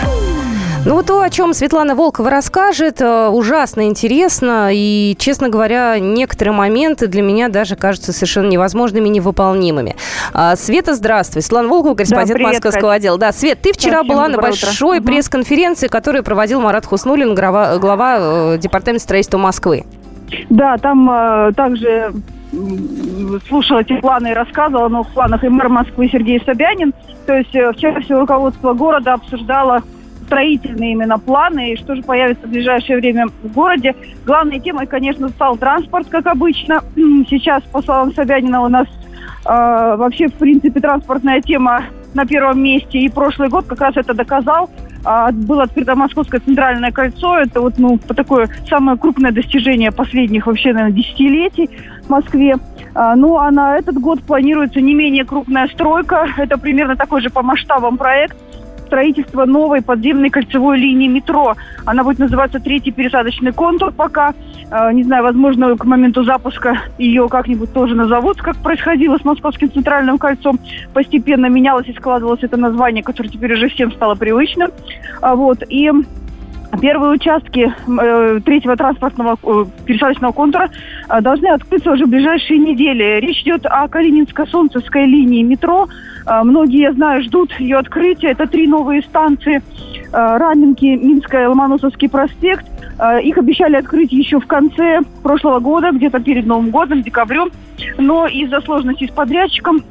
Ну, 0.86 0.95
вот 0.95 1.07
то, 1.07 1.21
о 1.21 1.29
чем 1.29 1.53
Светлана 1.53 1.93
Волкова 1.93 2.29
расскажет, 2.29 3.01
э, 3.01 3.27
ужасно 3.27 3.88
интересно. 3.88 4.69
И, 4.71 5.15
честно 5.19 5.50
говоря, 5.50 6.00
некоторые 6.00 6.53
моменты 6.55 7.07
для 7.07 7.21
меня 7.21 7.50
даже 7.50 7.75
кажутся 7.75 8.13
совершенно 8.13 8.48
невозможными 8.48 9.07
и 9.07 9.12
невыполнимыми. 9.12 9.95
А, 10.33 10.55
Света, 10.55 10.95
здравствуй. 10.95 11.41
Светлана 11.41 11.67
Волкова, 11.67 11.95
корреспондент 11.95 12.29
да, 12.29 12.33
привет, 12.36 12.53
Московского 12.53 12.91
Кать. 12.91 13.01
отдела. 13.01 13.17
Да, 13.17 13.31
Свет, 13.33 13.59
ты 13.62 13.74
вчера 13.74 14.03
да, 14.03 14.07
была 14.07 14.27
на 14.29 14.38
большой 14.38 15.00
утро. 15.00 15.07
пресс-конференции, 15.12 15.88
которую 15.89 16.24
проводил 16.24 16.62
Марат 16.62 16.86
Хуснулин, 16.86 17.36
глава, 17.36 17.77
глава 17.77 18.15
э, 18.19 18.57
Департамента 18.57 19.03
строительства 19.03 19.38
Москвы. 19.38 19.83
Да, 20.50 20.77
там 20.77 21.09
э, 21.12 21.51
также 21.57 22.13
слушала 23.48 23.79
эти 23.79 24.00
планы 24.00 24.31
и 24.31 24.33
рассказывала 24.33 24.86
о 24.86 24.89
новых 24.89 25.09
планах 25.09 25.43
и 25.43 25.50
мэр 25.50 25.67
Москвы 25.69 26.09
Сергей 26.09 26.41
Собянин. 26.45 26.93
То 27.27 27.33
есть 27.33 27.53
э, 27.53 27.71
вчера 27.74 28.00
все 28.00 28.17
руководство 28.17 28.74
города 28.74 29.13
обсуждало 29.13 29.83
строительные 30.29 30.91
именно 30.91 31.17
планы 31.17 31.74
и 31.74 31.75
что 31.75 31.95
же 31.95 32.03
появится 32.03 32.45
в 32.45 32.51
ближайшее 32.51 33.00
время 33.00 33.27
в 33.41 33.51
городе. 33.51 33.95
Главной 34.25 34.59
темой, 34.59 34.86
конечно, 34.86 35.27
стал 35.29 35.57
транспорт, 35.57 36.07
как 36.07 36.27
обычно. 36.27 36.83
Сейчас, 37.29 37.63
по 37.63 37.81
словам 37.81 38.13
Собянина, 38.13 38.62
у 38.62 38.67
нас 38.67 38.88
э, 38.88 39.95
вообще, 39.98 40.27
в 40.27 40.33
принципе, 40.36 40.79
транспортная 40.79 41.41
тема 41.41 41.86
на 42.13 42.25
первом 42.25 42.62
месте. 42.62 43.00
И 43.00 43.09
прошлый 43.09 43.50
год 43.50 43.65
как 43.65 43.81
раз 43.81 43.98
это 43.98 44.13
доказал. 44.13 44.69
А, 45.03 45.31
было 45.31 45.63
открыто 45.63 45.95
Московское 45.95 46.41
центральное 46.41 46.91
кольцо. 46.91 47.39
Это 47.39 47.59
вот, 47.62 47.79
ну, 47.79 47.98
такое 47.98 48.50
самое 48.69 48.98
крупное 48.98 49.31
достижение 49.31 49.91
последних 49.91 50.45
вообще, 50.45 50.74
наверное, 50.74 50.95
десятилетий 50.95 51.69
в 52.03 52.09
Москве. 52.09 52.55
А, 52.93 53.15
ну, 53.15 53.38
а 53.38 53.50
на 53.50 53.77
этот 53.77 53.95
год 53.95 54.21
планируется 54.21 54.79
не 54.79 54.93
менее 54.93 55.25
крупная 55.25 55.67
стройка. 55.67 56.27
Это 56.38 56.59
примерно 56.59 56.95
такой 56.95 57.21
же 57.21 57.29
по 57.31 57.41
масштабам 57.41 57.98
проект 57.98 58.38
строительство 58.89 59.46
новой 59.46 59.81
подземной 59.84 60.31
кольцевой 60.31 60.79
линии 60.79 61.08
метро. 61.08 61.55
Она 61.86 62.03
будет 62.03 62.19
называться 62.19 62.60
третий 62.60 62.91
пересадочный 62.91 63.53
контур 63.53 63.91
пока. 63.91 64.34
Э, 64.72 64.91
не 64.91 65.03
знаю, 65.03 65.24
возможно, 65.24 65.77
к 65.77 65.86
моменту 65.86 66.24
запуска 66.24 66.81
ее 66.98 67.29
как-нибудь 67.29 67.72
тоже 67.72 67.96
назовут, 67.96 68.41
как 68.41 68.58
происходило 68.58 69.17
с 69.17 69.24
Московским 69.24 69.72
центральным 69.72 70.17
кольцом. 70.17 70.60
Постепенно 70.93 71.46
менялось 71.46 71.88
и 71.88 71.93
складывалось 71.93 72.43
это 72.43 72.58
название, 72.58 73.03
которое 73.03 73.29
теперь 73.29 73.53
уже 73.53 73.69
всем 73.69 73.91
стало 73.91 74.15
привычным. 74.15 74.72
А 75.22 75.36
вот. 75.36 75.63
И 75.69 75.91
Первые 76.82 77.14
участки 77.14 77.74
э, 77.88 78.40
третьего 78.46 78.78
транспортного 78.78 79.38
э, 79.42 79.66
пересадочного 79.86 80.32
контура 80.32 80.70
э, 81.10 81.22
должны 81.22 81.48
открыться 81.48 81.92
уже 81.92 82.06
в 82.06 82.10
ближайшие 82.10 82.60
недели. 82.60 83.20
Речь 83.20 83.42
идет 83.42 83.66
о 83.66 83.88
Калининско-Солнцевской 83.88 85.06
линии 85.06 85.42
метро. 85.42 85.88
Э, 86.28 86.44
многие, 86.44 86.82
я 86.82 86.94
знаю, 86.94 87.24
ждут 87.24 87.52
ее 87.60 87.78
открытия. 87.78 88.30
Это 88.30 88.46
три 88.46 88.68
новые 88.68 89.02
станции. 89.02 89.64
Э, 90.14 90.38
Раменки, 90.38 90.86
Минская, 90.86 91.50
Ломоносовский 91.50 92.08
проспект. 92.08 92.66
Э, 93.00 93.20
их 93.22 93.38
обещали 93.38 93.76
открыть 93.76 94.12
еще 94.12 94.40
в 94.40 94.46
конце 94.46 95.00
прошлого 95.24 95.60
года, 95.60 95.90
где-то 95.92 96.20
перед 96.20 96.46
Новым 96.46 96.70
годом, 96.70 97.02
декабрем. 97.02 97.50
Но 97.98 98.28
из-за 98.28 98.62
сложностей 98.62 99.08
с 99.08 99.12
подрядчиком 99.12 99.82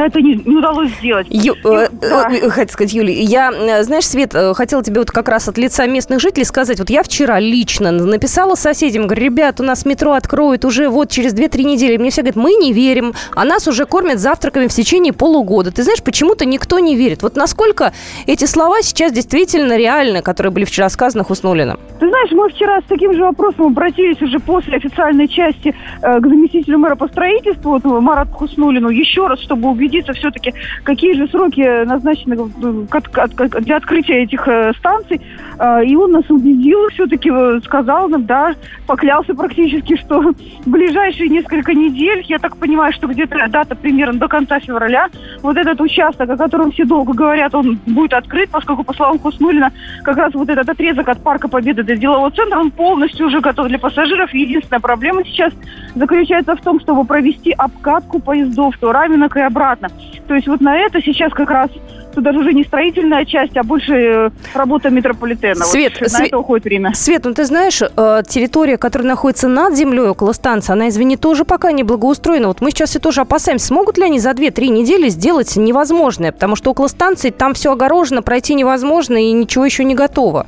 это 0.00 0.20
не, 0.20 0.34
не 0.34 0.56
удалось 0.56 0.90
сделать. 0.98 1.28
Ю, 1.30 1.54
э, 1.64 1.88
э, 2.02 2.50
хотел 2.50 2.72
сказать, 2.72 2.92
Юлия, 2.92 3.22
я, 3.22 3.52
э, 3.52 3.84
знаешь, 3.84 4.06
Свет, 4.06 4.34
э, 4.34 4.52
хотела 4.54 4.82
тебе 4.82 4.98
вот 4.98 5.12
как 5.12 5.28
раз 5.28 5.48
от 5.48 5.56
лица 5.56 5.86
местных 5.86 6.20
жителей 6.20 6.44
сказать, 6.44 6.80
вот 6.80 6.90
я 6.90 7.04
вчера 7.04 7.38
лично 7.38 7.92
написала 7.92 8.56
соседям, 8.56 9.06
говорю, 9.06 9.24
ребят, 9.26 9.60
у 9.60 9.62
нас 9.62 9.86
метро 9.86 10.12
откроют 10.12 10.64
уже 10.64 10.88
вот 10.88 11.10
через 11.10 11.32
2-3 11.32 11.62
недели. 11.62 11.96
Мне 11.96 12.10
все 12.10 12.22
говорят, 12.22 12.36
мы 12.36 12.54
не 12.54 12.72
верим, 12.72 13.14
а 13.36 13.44
нас 13.44 13.68
уже 13.68 13.86
кормят 13.86 14.18
завтраками 14.18 14.66
в 14.66 14.72
течение 14.72 15.12
полугода. 15.12 15.70
Ты 15.70 15.84
знаешь, 15.84 16.02
почему-то 16.02 16.44
никто 16.44 16.80
не 16.80 16.96
верит. 16.96 17.22
Вот 17.22 17.36
насколько 17.36 17.92
эти 18.26 18.46
слова 18.46 18.82
сейчас 18.82 19.12
действительно 19.12 19.76
реальны, 19.76 20.22
которые 20.22 20.52
были 20.52 20.64
вчера 20.64 20.88
сказаны 20.88 21.22
Хуснулиным? 21.22 21.78
Ты 22.00 22.08
знаешь, 22.08 22.32
мы 22.32 22.48
вчера 22.48 22.80
с 22.80 22.84
таким 22.88 23.14
же 23.14 23.22
вопросом 23.22 23.66
обратились 23.66 24.20
уже 24.20 24.40
после 24.40 24.76
официальной 24.76 25.28
части 25.28 25.72
э, 26.02 26.20
к 26.20 26.26
заместителю 26.26 26.78
мэра 26.78 26.96
по 26.96 27.06
строительству, 27.06 27.70
вот, 27.70 27.84
Марату 27.84 28.32
Хуснулину, 28.32 28.88
еще 28.88 29.28
раз, 29.28 29.40
чтобы 29.40 29.68
убедиться 29.68 29.83
убедиться 29.84 30.12
все-таки, 30.12 30.54
какие 30.82 31.12
же 31.14 31.28
сроки 31.28 31.84
назначены 31.84 32.34
э, 32.34 33.60
для 33.60 33.76
открытия 33.76 34.22
этих 34.22 34.46
э, 34.48 34.72
станций. 34.78 35.20
А, 35.58 35.82
и 35.82 35.94
он 35.94 36.12
нас 36.12 36.24
убедил, 36.28 36.88
все-таки 36.90 37.30
э, 37.30 37.60
сказал 37.64 38.08
нам, 38.08 38.24
да, 38.24 38.54
поклялся 38.86 39.34
практически, 39.34 39.96
что 39.96 40.20
в 40.20 40.34
ближайшие 40.66 41.28
несколько 41.28 41.74
недель, 41.74 42.24
я 42.28 42.38
так 42.38 42.56
понимаю, 42.56 42.92
что 42.92 43.06
где-то 43.06 43.46
дата 43.48 43.74
примерно 43.74 44.18
до 44.18 44.28
конца 44.28 44.58
февраля, 44.60 45.08
вот 45.42 45.56
этот 45.56 45.80
участок, 45.80 46.30
о 46.30 46.36
котором 46.36 46.72
все 46.72 46.84
долго 46.84 47.12
говорят, 47.12 47.54
он 47.54 47.78
будет 47.86 48.14
открыт, 48.14 48.50
поскольку, 48.50 48.84
по 48.84 48.94
словам 48.94 49.18
Хуснулина, 49.18 49.72
как 50.02 50.16
раз 50.16 50.34
вот 50.34 50.48
этот 50.48 50.68
отрезок 50.68 51.08
от 51.08 51.22
Парка 51.22 51.48
Победы 51.48 51.82
до 51.82 51.96
делового 51.96 52.30
центра, 52.30 52.58
он 52.58 52.70
полностью 52.70 53.26
уже 53.26 53.40
готов 53.40 53.68
для 53.68 53.78
пассажиров. 53.78 54.32
Единственная 54.32 54.80
проблема 54.80 55.24
сейчас 55.24 55.52
заключается 55.94 56.56
в 56.56 56.60
том, 56.60 56.80
чтобы 56.80 57.04
провести 57.04 57.52
обкатку 57.52 58.18
поездов 58.18 58.76
то 58.78 58.92
Раменок 58.92 59.36
и 59.36 59.40
обратно 59.40 59.73
обратно. 59.74 59.90
То 60.26 60.34
есть 60.34 60.46
вот 60.46 60.60
на 60.60 60.76
это 60.76 61.00
сейчас 61.00 61.32
как 61.32 61.50
раз 61.50 61.70
Тут 62.14 62.22
даже 62.22 62.38
уже 62.38 62.52
не 62.52 62.62
строительная 62.62 63.24
часть, 63.24 63.56
а 63.56 63.64
больше 63.64 63.92
э, 63.92 64.30
работа 64.54 64.88
метрополитена. 64.88 65.64
Свет, 65.64 65.94
вот, 66.00 66.12
на 66.12 66.24
это 66.24 66.38
уходит 66.38 66.64
время. 66.64 66.94
Свет, 66.94 67.24
ну 67.24 67.34
ты 67.34 67.44
знаешь, 67.44 67.82
э, 67.82 68.22
территория, 68.28 68.76
которая 68.76 69.08
находится 69.08 69.48
над 69.48 69.74
землей 69.74 70.08
около 70.10 70.32
станции, 70.32 70.72
она, 70.72 70.90
извини, 70.90 71.16
тоже 71.16 71.44
пока 71.44 71.72
не 71.72 71.82
благоустроена. 71.82 72.46
Вот 72.46 72.60
мы 72.60 72.70
сейчас 72.70 72.90
все 72.90 73.00
тоже 73.00 73.22
опасаемся, 73.22 73.66
смогут 73.66 73.98
ли 73.98 74.04
они 74.04 74.20
за 74.20 74.30
2-3 74.30 74.68
недели 74.68 75.08
сделать 75.08 75.56
невозможное, 75.56 76.30
потому 76.30 76.54
что 76.54 76.70
около 76.70 76.86
станции 76.86 77.30
там 77.30 77.52
все 77.54 77.72
огорожено, 77.72 78.22
пройти 78.22 78.54
невозможно 78.54 79.16
и 79.16 79.32
ничего 79.32 79.64
еще 79.64 79.82
не 79.82 79.96
готово. 79.96 80.46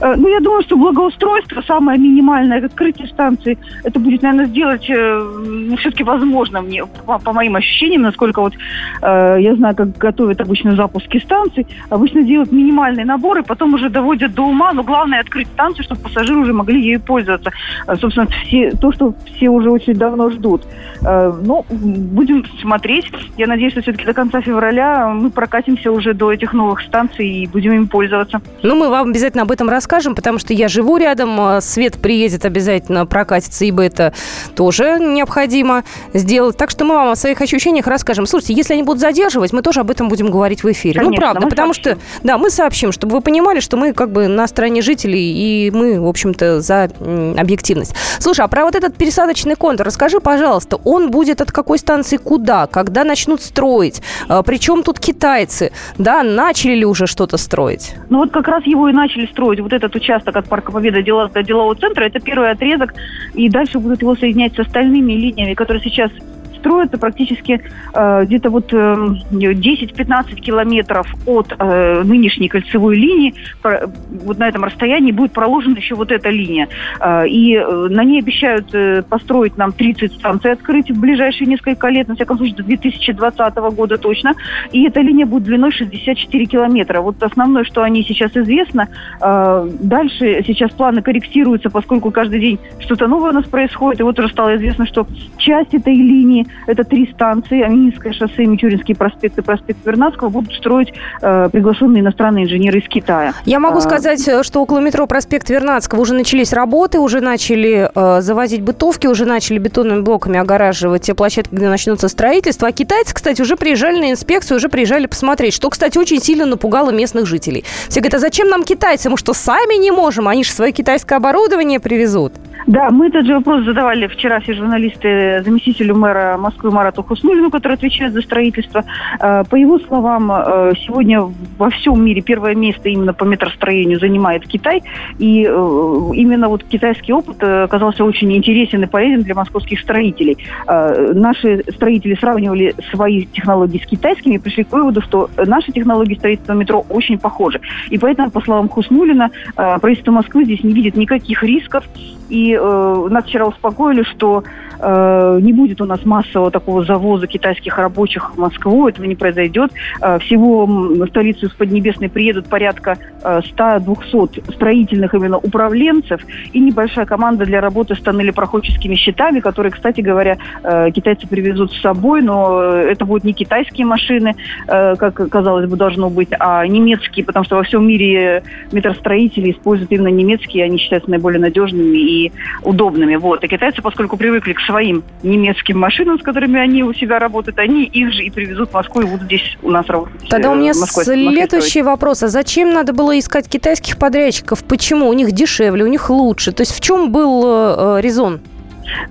Э, 0.00 0.14
ну, 0.16 0.28
я 0.28 0.40
думаю, 0.40 0.62
что 0.62 0.76
благоустройство, 0.76 1.62
самое 1.66 1.98
минимальное 1.98 2.64
открытие 2.64 3.08
станции, 3.08 3.58
это 3.84 3.98
будет, 3.98 4.22
наверное, 4.22 4.46
сделать 4.46 4.88
э, 4.88 5.18
ну, 5.46 5.76
все-таки 5.76 6.04
возможно 6.04 6.60
мне, 6.60 6.84
по, 7.06 7.18
по 7.18 7.32
моим 7.32 7.56
ощущениям, 7.56 8.02
насколько 8.02 8.40
вот 8.40 8.54
э, 9.02 9.36
я 9.40 9.54
знаю, 9.56 9.74
как 9.76 9.96
готовят 9.96 10.40
обычно 10.40 10.76
запуски 10.76 11.18
станций, 11.18 11.66
обычно 11.90 12.22
делают 12.22 12.52
минимальные 12.52 13.06
наборы, 13.06 13.42
потом 13.42 13.74
уже 13.74 13.88
доводят 13.88 14.34
до 14.34 14.42
ума, 14.42 14.72
но 14.72 14.82
главное 14.82 15.20
открыть 15.20 15.48
станцию, 15.48 15.84
чтобы 15.84 16.02
пассажиры 16.02 16.40
уже 16.40 16.52
могли 16.52 16.80
ею 16.80 17.00
пользоваться. 17.00 17.50
Э, 17.86 17.96
собственно, 17.96 18.26
все, 18.46 18.72
то, 18.72 18.92
что 18.92 19.14
все 19.36 19.48
уже 19.48 19.70
очень 19.70 19.94
давно 19.94 20.30
ждут. 20.30 20.62
Э, 21.02 21.32
ну, 21.44 21.64
будем 21.70 22.44
смотреть. 22.60 23.10
Я 23.36 23.46
надеюсь, 23.46 23.72
что 23.72 23.82
все-таки 23.82 24.04
до 24.04 24.14
конца 24.14 24.40
февраля 24.40 25.08
мы 25.08 25.30
прокатимся 25.30 25.92
уже 25.92 26.14
до 26.14 26.32
этих 26.32 26.52
новых 26.52 26.80
станций 26.82 27.28
и 27.28 27.46
будем 27.46 27.72
им 27.72 27.88
пользоваться. 27.88 28.40
Ну, 28.62 28.74
мы 28.74 28.88
вам 28.88 29.10
обязательно 29.10 29.42
об 29.42 29.50
этом 29.50 29.65
расскажем, 29.68 30.14
потому 30.14 30.38
что 30.38 30.52
я 30.52 30.68
живу 30.68 30.96
рядом, 30.96 31.40
а 31.40 31.60
Свет 31.60 31.94
приедет 31.94 32.44
обязательно 32.44 33.06
прокатиться, 33.06 33.64
ибо 33.64 33.82
это 33.82 34.12
тоже 34.54 34.98
необходимо 35.00 35.84
сделать. 36.12 36.56
Так 36.56 36.70
что 36.70 36.84
мы 36.84 36.94
вам 36.94 37.10
о 37.10 37.16
своих 37.16 37.40
ощущениях 37.40 37.86
расскажем. 37.86 38.26
Слушайте, 38.26 38.54
если 38.54 38.74
они 38.74 38.82
будут 38.82 39.00
задерживать, 39.00 39.52
мы 39.52 39.62
тоже 39.62 39.80
об 39.80 39.90
этом 39.90 40.08
будем 40.08 40.30
говорить 40.30 40.62
в 40.62 40.70
эфире. 40.72 41.00
Ну, 41.00 41.06
Конечно, 41.08 41.26
ну, 41.26 41.32
правда, 41.32 41.48
потому 41.48 41.74
сообщим. 41.74 42.00
что, 42.00 42.22
да, 42.22 42.38
мы 42.38 42.50
сообщим, 42.50 42.92
чтобы 42.92 43.16
вы 43.16 43.20
понимали, 43.20 43.60
что 43.60 43.76
мы 43.76 43.92
как 43.92 44.10
бы 44.10 44.28
на 44.28 44.46
стороне 44.46 44.82
жителей, 44.82 45.32
и 45.32 45.70
мы, 45.70 46.00
в 46.00 46.06
общем-то, 46.06 46.60
за 46.60 46.90
объективность. 47.36 47.94
Слушай, 48.18 48.44
а 48.44 48.48
про 48.48 48.64
вот 48.64 48.74
этот 48.74 48.96
пересадочный 48.96 49.56
контур 49.56 49.86
расскажи, 49.86 50.20
пожалуйста, 50.20 50.76
он 50.84 51.10
будет 51.10 51.40
от 51.40 51.52
какой 51.52 51.78
станции 51.78 52.16
куда, 52.16 52.66
когда 52.66 53.04
начнут 53.04 53.42
строить? 53.42 54.02
А, 54.28 54.42
Причем 54.42 54.82
тут 54.82 54.98
китайцы, 54.98 55.72
да, 55.98 56.22
начали 56.22 56.74
ли 56.74 56.84
уже 56.84 57.06
что-то 57.06 57.36
строить? 57.36 57.94
Ну 58.10 58.18
вот 58.18 58.32
как 58.32 58.48
раз 58.48 58.64
его 58.66 58.88
и 58.88 58.92
начали 58.92 59.26
строить. 59.26 59.55
Вот 59.62 59.72
этот 59.72 59.94
участок 59.94 60.36
от 60.36 60.48
Парка 60.48 60.72
Победы 60.72 61.02
до 61.02 61.42
делового 61.42 61.74
центра, 61.74 62.04
это 62.04 62.20
первый 62.20 62.50
отрезок, 62.50 62.94
и 63.34 63.48
дальше 63.48 63.78
будут 63.78 64.02
его 64.02 64.14
соединять 64.14 64.54
с 64.54 64.58
остальными 64.58 65.12
линиями, 65.12 65.54
которые 65.54 65.82
сейчас 65.82 66.10
строятся 66.58 66.98
практически 66.98 67.60
э, 67.94 68.24
где-то 68.24 68.50
вот 68.50 68.72
э, 68.72 68.76
10-15 68.76 70.34
километров 70.36 71.06
от 71.26 71.54
э, 71.58 72.02
нынешней 72.02 72.48
кольцевой 72.48 72.96
линии. 72.96 73.34
Про, 73.62 73.90
вот 74.24 74.38
на 74.38 74.48
этом 74.48 74.64
расстоянии 74.64 75.12
будет 75.12 75.32
проложена 75.32 75.76
еще 75.76 75.94
вот 75.94 76.10
эта 76.12 76.28
линия. 76.30 76.68
Э, 77.00 77.26
и 77.26 77.54
э, 77.54 77.88
на 77.90 78.04
ней 78.04 78.20
обещают 78.20 78.74
э, 78.74 79.02
построить 79.02 79.56
нам 79.56 79.72
30 79.72 80.12
станций 80.14 80.52
открыть 80.52 80.90
в 80.90 81.00
ближайшие 81.00 81.46
несколько 81.46 81.88
лет, 81.88 82.08
на 82.08 82.14
всяком 82.14 82.36
случае, 82.36 82.56
до 82.56 82.62
2020 82.64 83.54
года 83.74 83.96
точно. 83.96 84.34
И 84.72 84.84
эта 84.84 85.00
линия 85.00 85.26
будет 85.26 85.44
длиной 85.44 85.72
64 85.72 86.46
километра. 86.46 87.00
Вот 87.00 87.22
основное, 87.22 87.64
что 87.64 87.82
о 87.82 87.88
ней 87.88 88.04
сейчас 88.04 88.36
известно. 88.36 88.88
Э, 89.20 89.68
дальше 89.80 90.42
сейчас 90.46 90.70
планы 90.72 91.02
корректируются, 91.02 91.70
поскольку 91.70 92.10
каждый 92.10 92.40
день 92.40 92.58
что-то 92.80 93.06
новое 93.06 93.30
у 93.30 93.34
нас 93.34 93.44
происходит. 93.46 94.00
И 94.00 94.02
вот 94.02 94.18
уже 94.18 94.28
стало 94.28 94.56
известно, 94.56 94.86
что 94.86 95.06
часть 95.38 95.74
этой 95.74 95.94
линии, 95.94 96.45
это 96.66 96.84
три 96.84 97.10
станции, 97.12 97.62
Аминское 97.62 98.12
шоссе, 98.12 98.46
Мичуринский 98.46 98.94
проспект 98.94 99.38
и 99.38 99.42
проспект 99.42 99.84
Вернадского, 99.86 100.28
будут 100.28 100.52
строить 100.54 100.92
э, 101.22 101.48
приглашенные 101.50 102.00
иностранные 102.00 102.44
инженеры 102.44 102.80
из 102.80 102.88
Китая. 102.88 103.34
Я 103.44 103.58
могу 103.58 103.78
а... 103.78 103.80
сказать, 103.80 104.26
э, 104.28 104.42
что 104.42 104.62
около 104.62 104.80
метро 104.80 105.06
проспект 105.06 105.50
Вернадского 105.50 106.00
уже 106.00 106.14
начались 106.14 106.52
работы, 106.52 106.98
уже 106.98 107.20
начали 107.20 107.90
э, 107.94 108.20
завозить 108.20 108.62
бытовки, 108.62 109.06
уже 109.06 109.24
начали 109.24 109.58
бетонными 109.58 110.00
блоками 110.00 110.38
огораживать 110.38 111.02
те 111.02 111.14
площадки, 111.14 111.54
где 111.54 111.68
начнется 111.68 112.08
строительство. 112.08 112.68
А 112.68 112.72
китайцы, 112.72 113.14
кстати, 113.14 113.42
уже 113.42 113.56
приезжали 113.56 113.98
на 113.98 114.10
инспекцию, 114.10 114.56
уже 114.56 114.68
приезжали 114.68 115.06
посмотреть, 115.06 115.54
что, 115.54 115.70
кстати, 115.70 115.98
очень 115.98 116.20
сильно 116.20 116.46
напугало 116.46 116.90
местных 116.90 117.26
жителей. 117.26 117.64
Все 117.88 118.00
говорят, 118.00 118.14
а 118.14 118.18
зачем 118.18 118.48
нам 118.48 118.64
китайцы? 118.64 119.10
Мы 119.10 119.16
что, 119.16 119.32
сами 119.32 119.80
не 119.80 119.90
можем? 119.90 120.28
Они 120.28 120.44
же 120.44 120.50
свое 120.50 120.72
китайское 120.72 121.18
оборудование 121.18 121.80
привезут. 121.80 122.32
Да, 122.66 122.90
мы 122.90 123.06
этот 123.06 123.26
же 123.26 123.34
вопрос 123.34 123.64
задавали 123.64 124.08
вчера 124.08 124.40
все 124.40 124.54
журналисты 124.54 125.42
заместителю 125.44 125.94
мэра 125.94 126.35
Москвы 126.36 126.70
Марату 126.70 127.02
Хуснулину, 127.02 127.50
который 127.50 127.74
отвечает 127.74 128.12
за 128.12 128.22
строительство. 128.22 128.84
Э, 129.20 129.44
по 129.44 129.56
его 129.56 129.78
словам, 129.78 130.30
э, 130.30 130.72
сегодня 130.86 131.22
во 131.58 131.70
всем 131.70 132.04
мире 132.04 132.22
первое 132.22 132.54
место 132.54 132.88
именно 132.88 133.12
по 133.12 133.24
метростроению 133.24 133.98
занимает 133.98 134.46
Китай. 134.46 134.82
И 135.18 135.44
э, 135.44 136.10
именно 136.14 136.48
вот 136.48 136.64
китайский 136.64 137.12
опыт 137.12 137.42
оказался 137.42 138.04
очень 138.04 138.32
интересен 138.36 138.82
и 138.82 138.86
полезен 138.86 139.22
для 139.22 139.34
московских 139.34 139.80
строителей. 139.80 140.38
Наши 140.66 141.64
строители 141.68 142.14
сравнивали 142.14 142.74
свои 142.90 143.24
технологии 143.26 143.78
с 143.78 143.86
китайскими 143.86 144.34
и 144.34 144.38
пришли 144.38 144.64
к 144.64 144.72
выводу, 144.72 145.00
что 145.02 145.30
наши 145.36 145.72
технологии 145.72 146.14
строительства 146.14 146.52
метро 146.52 146.84
очень 146.88 147.18
похожи. 147.18 147.60
И 147.90 147.98
поэтому, 147.98 148.30
по 148.30 148.40
словам 148.40 148.68
Хуснулина, 148.68 149.30
правительство 149.54 150.12
Москвы 150.12 150.44
здесь 150.44 150.62
не 150.62 150.72
видит 150.72 150.96
никаких 150.96 151.42
рисков 151.42 151.84
и 152.28 152.56
нас 152.56 153.24
вчера 153.24 153.46
успокоили, 153.46 154.02
что 154.02 154.42
не 154.80 155.52
будет 155.52 155.80
у 155.80 155.84
нас 155.84 156.04
массового 156.26 156.50
такого 156.50 156.84
завоза 156.84 157.26
китайских 157.26 157.78
рабочих 157.78 158.34
в 158.34 158.38
Москву, 158.38 158.88
этого 158.88 159.06
не 159.06 159.14
произойдет. 159.14 159.70
Э, 160.00 160.18
всего 160.18 160.66
в 160.66 161.06
столицу 161.08 161.46
из 161.46 161.52
Поднебесной 161.52 162.08
приедут 162.08 162.48
порядка 162.48 162.96
э, 163.22 163.40
100-200 163.56 164.54
строительных 164.54 165.14
именно 165.14 165.38
управленцев 165.38 166.20
и 166.52 166.58
небольшая 166.58 167.06
команда 167.06 167.44
для 167.44 167.60
работы 167.60 167.94
с 167.94 168.00
тоннелепроходческими 168.00 168.94
щитами, 168.94 169.40
которые, 169.40 169.72
кстати 169.72 170.00
говоря, 170.00 170.38
э, 170.62 170.90
китайцы 170.90 171.26
привезут 171.26 171.72
с 171.72 171.80
собой, 171.80 172.22
но 172.22 172.62
это 172.62 173.04
будут 173.04 173.24
не 173.24 173.32
китайские 173.32 173.86
машины, 173.86 174.34
э, 174.68 174.96
как 174.96 175.28
казалось 175.28 175.68
бы 175.68 175.76
должно 175.76 176.10
быть, 176.10 176.28
а 176.38 176.66
немецкие, 176.66 177.24
потому 177.24 177.44
что 177.44 177.56
во 177.56 177.62
всем 177.62 177.86
мире 177.86 178.42
метростроители 178.72 179.52
используют 179.52 179.92
именно 179.92 180.08
немецкие, 180.08 180.64
они 180.64 180.78
считаются 180.78 181.10
наиболее 181.10 181.40
надежными 181.40 181.96
и 181.96 182.32
удобными. 182.62 183.16
Вот. 183.16 183.44
И 183.44 183.48
китайцы, 183.48 183.82
поскольку 183.82 184.16
привыкли 184.16 184.52
к 184.52 184.60
своим 184.60 185.02
немецким 185.22 185.78
машинам, 185.78 186.15
с 186.18 186.22
которыми 186.22 186.58
они 186.58 186.82
у 186.82 186.92
себя 186.92 187.18
работают, 187.18 187.58
они 187.58 187.84
их 187.84 188.12
же 188.12 188.24
и 188.24 188.30
привезут 188.30 188.70
в 188.70 188.74
Москву 188.74 189.02
и 189.02 189.06
будут 189.06 189.24
здесь 189.24 189.56
у 189.62 189.70
нас 189.70 189.86
работать. 189.86 190.28
Тогда 190.28 190.50
у 190.50 190.54
меня 190.54 190.72
э, 190.72 190.78
Москве, 190.78 191.04
следующий 191.04 191.82
вопрос. 191.82 192.22
А 192.22 192.28
зачем 192.28 192.72
надо 192.72 192.92
было 192.92 193.18
искать 193.18 193.48
китайских 193.48 193.96
подрядчиков? 193.98 194.64
Почему? 194.64 195.08
У 195.08 195.12
них 195.12 195.32
дешевле, 195.32 195.84
у 195.84 195.88
них 195.88 196.10
лучше. 196.10 196.52
То 196.52 196.62
есть 196.62 196.74
в 196.74 196.80
чем 196.80 197.12
был 197.12 197.44
э, 197.46 198.00
резон? 198.00 198.40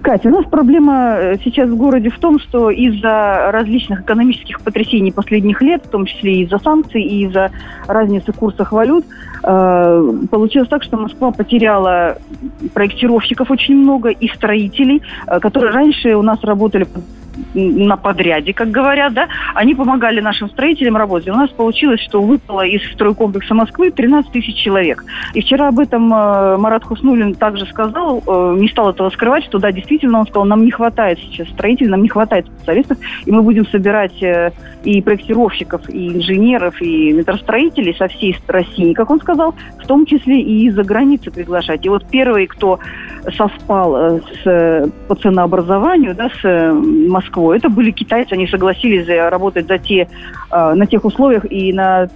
Катя, 0.02 0.30
у 0.30 0.32
нас 0.32 0.46
проблема 0.46 1.18
э, 1.18 1.38
сейчас 1.44 1.70
в 1.70 1.76
городе 1.76 2.10
в 2.10 2.20
том, 2.20 2.40
что 2.40 2.70
из-за 2.70 3.52
различных 3.52 4.02
экономических 4.02 4.62
потрясений 4.62 5.12
последних 5.12 5.62
лет, 5.62 5.86
в 5.86 5.90
том 5.90 6.06
числе 6.06 6.42
из-за 6.42 6.60
санкций 6.60 7.02
и 7.02 7.26
из-за 7.26 7.52
разницы 7.88 8.32
в 8.32 8.36
курсах 8.36 8.72
валют, 8.72 9.06
э, 9.44 10.12
получилось 10.30 10.70
так, 10.70 10.84
что 10.84 10.98
Москва 10.98 11.32
потеряла 11.32 12.18
проектировщиков 12.74 13.52
очень 13.52 13.76
много 13.76 14.10
и 14.10 14.28
строителей, 14.30 15.02
э, 15.28 15.40
которые 15.40 15.72
раньше 15.74 16.16
у 16.16 16.22
нас 16.22 16.42
работали 16.44 16.88
на 17.56 17.98
подряде, 17.98 18.54
как 18.54 18.70
говорят, 18.70 19.14
да, 19.14 19.28
они 19.54 19.76
помогали 19.76 20.20
нашим 20.20 20.50
строителям 20.50 20.98
работать. 20.98 21.30
У 21.30 21.34
нас 21.34 21.50
получилось, 21.50 22.02
что 22.02 22.22
выпало 22.22 22.66
из 22.66 22.82
стройкомплекса 22.94 23.54
Москвы 23.54 23.92
13 23.92 24.32
тысяч 24.32 24.56
человек. 24.56 25.04
И 25.34 25.42
вчера 25.42 25.70
об 25.70 25.80
этом 25.80 26.14
э, 26.14 26.58
Марат 26.58 26.84
Хуснулин 26.84 27.34
также 27.34 27.66
сказал, 27.68 28.22
э, 28.26 28.56
не 28.58 28.68
стал 28.68 28.92
этого 28.92 29.10
скрывать, 29.10 29.46
что 29.46 29.60
да, 29.60 29.72
действительно, 29.72 30.20
он 30.20 30.28
сказал, 30.28 30.46
нам 30.46 30.66
не 30.66 30.72
хватает 30.72 31.20
сейчас 31.20 31.48
строителей, 31.50 31.90
нам 31.90 32.04
не 32.04 32.10
хватает 32.10 32.46
специалистов, 32.48 32.98
и 33.26 33.32
мы 33.32 33.42
будем 33.42 33.66
собирать 33.68 34.22
э, 34.22 34.52
и 34.84 35.02
проектировщиков, 35.02 35.90
и 35.90 36.10
инженеров, 36.10 36.82
и 36.82 37.14
метростроителей 37.14 37.96
со 37.96 38.08
всей 38.08 38.36
России, 38.48 38.94
как 38.94 39.10
он 39.10 39.20
сказал, 39.20 39.56
в 39.82 39.88
том 39.88 40.06
числе 40.06 40.42
и 40.42 40.68
из-за 40.68 40.84
границы 40.84 41.32
приглашать. 41.32 41.86
И 41.86 41.90
вот 41.90 42.06
первый, 42.10 42.48
кто 42.48 42.80
совпал 43.36 44.20
с, 44.44 44.92
по 45.08 45.16
ценообразованию, 45.16 46.16
да, 46.16 46.30
с 46.30 46.44
э, 46.44 46.72
Москвой, 47.46 47.58
это 47.58 47.70
были 47.70 47.92
китайцы, 47.92 48.34
они 48.34 48.48
согласились 48.48 49.08
работать 49.08 49.68
за 49.68 49.78
те, 49.78 50.08
на 50.52 50.86
тех 50.86 51.06
условиях 51.06 51.46
и 51.52 51.72
на 51.74 52.08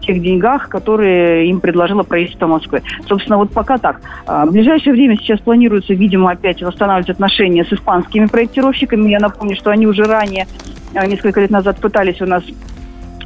тех 0.00 0.22
деньгах, 0.22 0.68
которые 0.68 1.48
им 1.48 1.60
предложило 1.60 2.02
правительство 2.02 2.46
Москвы. 2.46 2.82
Собственно, 3.06 3.36
вот 3.38 3.52
пока 3.52 3.78
так. 3.78 4.00
А, 4.26 4.46
в 4.46 4.52
ближайшее 4.52 4.92
время 4.92 5.16
сейчас 5.16 5.40
планируется, 5.40 5.94
видимо, 5.94 6.30
опять 6.30 6.62
восстанавливать 6.62 7.10
отношения 7.10 7.64
с 7.64 7.72
испанскими 7.72 8.26
проектировщиками. 8.26 9.10
Я 9.10 9.18
напомню, 9.18 9.56
что 9.56 9.70
они 9.70 9.86
уже 9.86 10.04
ранее 10.04 10.46
несколько 10.94 11.40
лет 11.40 11.50
назад 11.50 11.78
пытались 11.80 12.20
у 12.20 12.26
нас 12.26 12.42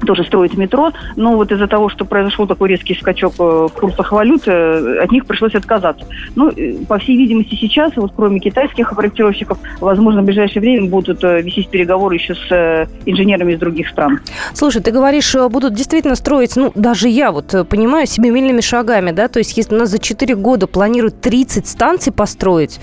тоже 0.06 0.24
строить 0.24 0.56
метро, 0.56 0.92
но 1.16 1.36
вот 1.36 1.52
из-за 1.52 1.66
того, 1.66 1.88
что 1.88 2.04
произошел 2.04 2.46
такой 2.46 2.68
резкий 2.68 2.94
скачок 2.94 3.34
э, 3.38 3.42
в 3.42 3.68
курсах 3.68 4.12
валют, 4.12 4.42
э, 4.46 4.98
от 5.02 5.10
них 5.10 5.26
пришлось 5.26 5.54
отказаться. 5.54 6.06
Ну, 6.34 6.50
э, 6.50 6.84
по 6.88 6.98
всей 6.98 7.16
видимости, 7.16 7.54
сейчас, 7.54 7.92
вот 7.96 8.12
кроме 8.16 8.40
китайских 8.40 8.94
проектировщиков, 8.94 9.58
возможно, 9.80 10.22
в 10.22 10.24
ближайшее 10.24 10.60
время 10.60 10.88
будут 10.88 11.22
вестись 11.22 11.66
переговоры 11.66 12.16
еще 12.16 12.34
с 12.34 12.88
инженерами 13.06 13.52
из 13.52 13.58
других 13.58 13.88
стран. 13.88 14.20
Слушай, 14.52 14.82
ты 14.82 14.90
говоришь, 14.90 15.34
будут 15.50 15.74
действительно 15.74 16.14
строить, 16.14 16.56
ну, 16.56 16.72
даже 16.74 17.08
я 17.08 17.32
вот 17.32 17.54
понимаю, 17.68 18.06
семимильными 18.06 18.60
шагами, 18.60 19.10
да, 19.10 19.28
то 19.28 19.38
есть 19.38 19.56
если 19.56 19.74
у 19.74 19.78
нас 19.78 19.90
за 19.90 19.98
4 19.98 20.34
года 20.36 20.66
планируют 20.66 21.20
30 21.20 21.66
станций 21.66 22.12
построить, 22.12 22.80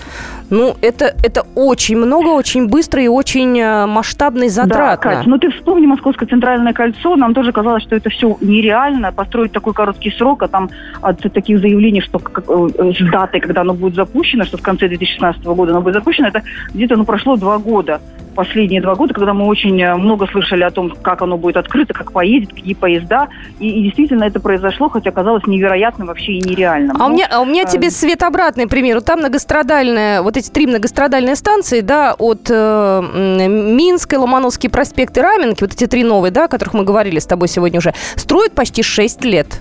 ну, 0.50 0.74
это, 0.80 1.14
это 1.22 1.46
очень 1.54 1.96
много, 1.96 2.28
очень 2.28 2.68
быстро 2.68 3.02
и 3.02 3.08
очень 3.08 3.62
масштабно 3.86 4.44
и 4.44 4.48
затратно. 4.48 4.86
Да, 4.86 4.96
Кать, 4.96 5.26
ну 5.26 5.38
ты 5.38 5.50
вспомни 5.50 5.86
Московское 5.86 6.28
центральное 6.28 6.72
кольцо, 6.72 7.09
лицо, 7.10 7.16
нам 7.16 7.34
тоже 7.34 7.52
казалось, 7.52 7.82
что 7.82 7.96
это 7.96 8.10
все 8.10 8.36
нереально, 8.40 9.12
построить 9.12 9.52
такой 9.52 9.72
короткий 9.72 10.10
срок, 10.10 10.42
а 10.42 10.48
там 10.48 10.70
от 11.02 11.20
таких 11.32 11.60
заявлений, 11.60 12.00
что 12.00 12.18
как, 12.18 12.44
э, 12.48 12.92
с 12.92 13.10
датой, 13.10 13.40
когда 13.40 13.60
оно 13.60 13.74
будет 13.74 13.94
запущено, 13.94 14.44
что 14.44 14.56
в 14.56 14.62
конце 14.62 14.88
2016 14.88 15.44
года 15.44 15.72
оно 15.72 15.80
будет 15.80 15.94
запущено, 15.94 16.28
это 16.28 16.42
где-то 16.74 16.96
ну, 16.96 17.04
прошло 17.04 17.36
два 17.36 17.58
года 17.58 18.00
последние 18.34 18.80
два 18.80 18.94
года, 18.94 19.14
когда 19.14 19.34
мы 19.34 19.46
очень 19.46 19.80
э, 19.80 19.94
много 19.96 20.26
слышали 20.26 20.62
о 20.62 20.70
том, 20.70 20.90
как 20.90 21.22
оно 21.22 21.36
будет 21.36 21.56
открыто, 21.56 21.94
как 21.94 22.12
поедет, 22.12 22.50
какие 22.50 22.74
поезда. 22.74 23.28
И, 23.58 23.68
и 23.68 23.82
действительно 23.84 24.24
это 24.24 24.40
произошло, 24.40 24.88
хотя 24.88 25.10
казалось 25.10 25.46
невероятным 25.46 26.06
вообще 26.06 26.32
и 26.32 26.40
нереальным. 26.40 26.96
А, 26.96 26.98
Но, 27.00 27.06
у, 27.06 27.10
меня, 27.10 27.28
а 27.30 27.40
у 27.40 27.44
меня 27.44 27.62
э... 27.62 27.66
тебе, 27.66 27.90
Свет, 27.90 28.22
обратный 28.22 28.66
пример. 28.66 29.00
Там 29.02 29.20
многострадальная, 29.20 30.22
вот 30.22 30.36
эти 30.36 30.50
три 30.50 30.66
многострадальные 30.66 31.36
станции, 31.36 31.80
да, 31.80 32.14
от 32.18 32.48
э, 32.48 33.02
Минской, 33.48 34.18
Ломановский 34.18 34.70
проспект 34.70 35.16
и 35.18 35.20
Раменки, 35.20 35.62
вот 35.62 35.72
эти 35.72 35.86
три 35.86 36.04
новые, 36.04 36.30
да, 36.30 36.44
о 36.44 36.48
которых 36.48 36.74
мы 36.74 36.84
говорили 36.84 37.18
с 37.18 37.26
тобой 37.26 37.48
сегодня 37.48 37.78
уже, 37.78 37.94
строят 38.16 38.52
почти 38.52 38.82
6 38.82 39.24
лет. 39.24 39.60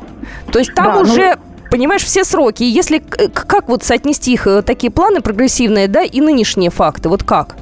То 0.52 0.60
есть 0.60 0.74
там 0.74 0.94
да, 0.94 1.00
уже... 1.02 1.36
Ну 1.36 1.42
понимаешь, 1.70 2.04
все 2.04 2.24
сроки. 2.24 2.64
Если 2.64 2.98
как 2.98 3.70
вот 3.70 3.84
соотнести 3.84 4.34
их 4.34 4.48
э, 4.48 4.62
такие 4.62 4.92
планы 4.92 5.22
прогрессивные, 5.22 5.88
да, 5.88 6.04
и 6.04 6.20
нынешние 6.20 6.70
факты, 6.70 7.10
вот 7.10 7.24
как? 7.24 7.56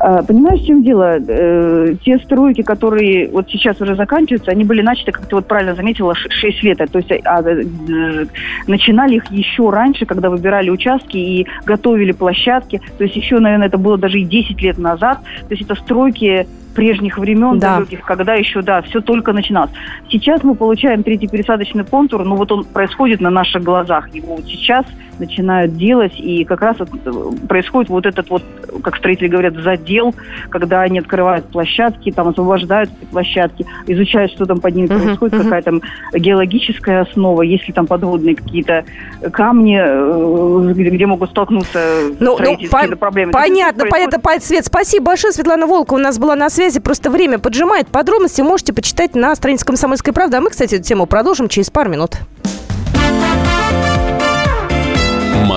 А, 0.00 0.22
понимаешь, 0.22 0.60
в 0.60 0.66
чем 0.66 0.82
дело? 0.82 1.18
Э, 1.18 1.94
те 2.04 2.18
стройки, 2.18 2.62
которые 2.62 3.28
вот 3.30 3.48
сейчас 3.50 3.80
уже 3.80 3.94
заканчиваются, 3.96 4.50
они 4.50 4.64
были 4.64 4.82
начаты, 4.82 5.12
как 5.12 5.26
ты 5.26 5.36
вот 5.36 5.46
правильно 5.46 5.74
заметила, 5.74 6.14
6 6.14 6.62
лет. 6.62 6.78
То 6.90 6.98
есть 6.98 7.10
а, 7.24 7.42
э, 7.42 8.26
начинали 8.66 9.16
их 9.16 9.30
еще 9.30 9.70
раньше, 9.70 10.06
когда 10.06 10.30
выбирали 10.30 10.70
участки 10.70 11.16
и 11.16 11.46
готовили 11.64 12.12
площадки. 12.12 12.80
То 12.96 13.04
есть 13.04 13.16
еще, 13.16 13.38
наверное, 13.38 13.68
это 13.68 13.78
было 13.78 13.98
даже 13.98 14.20
и 14.20 14.24
10 14.24 14.60
лет 14.62 14.78
назад. 14.78 15.20
То 15.48 15.54
есть 15.54 15.62
это 15.62 15.74
стройки 15.74 16.46
прежних 16.74 17.18
времен 17.18 17.58
да. 17.58 17.76
далеких, 17.76 18.02
когда 18.02 18.34
еще, 18.34 18.62
да, 18.62 18.82
все 18.82 19.00
только 19.00 19.32
начиналось. 19.32 19.70
Сейчас 20.10 20.44
мы 20.44 20.54
получаем 20.54 21.02
третий 21.02 21.26
пересадочный 21.26 21.84
контур, 21.84 22.24
но 22.24 22.36
вот 22.36 22.52
он 22.52 22.64
происходит 22.64 23.20
на 23.20 23.30
наших 23.30 23.64
глазах. 23.64 24.14
Его 24.14 24.36
вот 24.36 24.44
сейчас 24.44 24.86
начинают 25.18 25.76
делать, 25.76 26.12
и 26.18 26.44
как 26.44 26.60
раз 26.60 26.76
вот 26.78 26.88
э, 27.04 27.46
происходит 27.46 27.90
вот 27.90 28.06
этот 28.06 28.28
вот, 28.30 28.42
как 28.82 28.96
строители 28.96 29.28
говорят, 29.28 29.54
задел, 29.56 30.14
когда 30.50 30.82
они 30.82 30.98
открывают 30.98 31.46
площадки, 31.46 32.10
там 32.10 32.28
освобождают 32.28 32.90
площадки, 33.10 33.66
изучают, 33.86 34.32
что 34.32 34.46
там 34.46 34.60
под 34.60 34.74
ними 34.74 34.86
uh-huh, 34.86 35.02
происходит, 35.04 35.34
uh-huh. 35.34 35.44
какая 35.44 35.62
там 35.62 35.82
геологическая 36.12 37.02
основа, 37.02 37.42
есть 37.42 37.66
ли 37.66 37.74
там 37.74 37.86
подводные 37.86 38.36
какие-то 38.36 38.84
камни, 39.32 39.78
э, 39.80 40.72
где, 40.72 40.90
где 40.90 41.06
могут 41.06 41.30
столкнуться 41.30 41.78
ну, 42.20 42.38
ну, 42.38 42.56
по- 42.70 42.96
проблемы. 42.96 43.32
Понятно, 43.32 43.86
понятно, 43.86 44.18
Свет, 44.40 44.64
спасибо 44.64 45.06
большое. 45.06 45.32
Светлана 45.32 45.66
Волка 45.66 45.94
у 45.94 45.98
нас 45.98 46.18
была 46.18 46.36
на 46.36 46.48
связи, 46.48 46.80
просто 46.80 47.10
время 47.10 47.38
поджимает. 47.38 47.88
Подробности 47.88 48.40
можете 48.42 48.72
почитать 48.72 49.14
на 49.14 49.34
странице 49.34 49.64
«Комсомольской 49.64 50.12
правды». 50.12 50.36
А 50.36 50.40
мы, 50.40 50.50
кстати, 50.50 50.76
эту 50.76 50.84
тему 50.84 51.06
продолжим 51.06 51.48
через 51.48 51.70
пару 51.70 51.90
минут. 51.90 52.18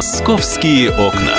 «Московские 0.01 0.89
окна». 0.89 1.35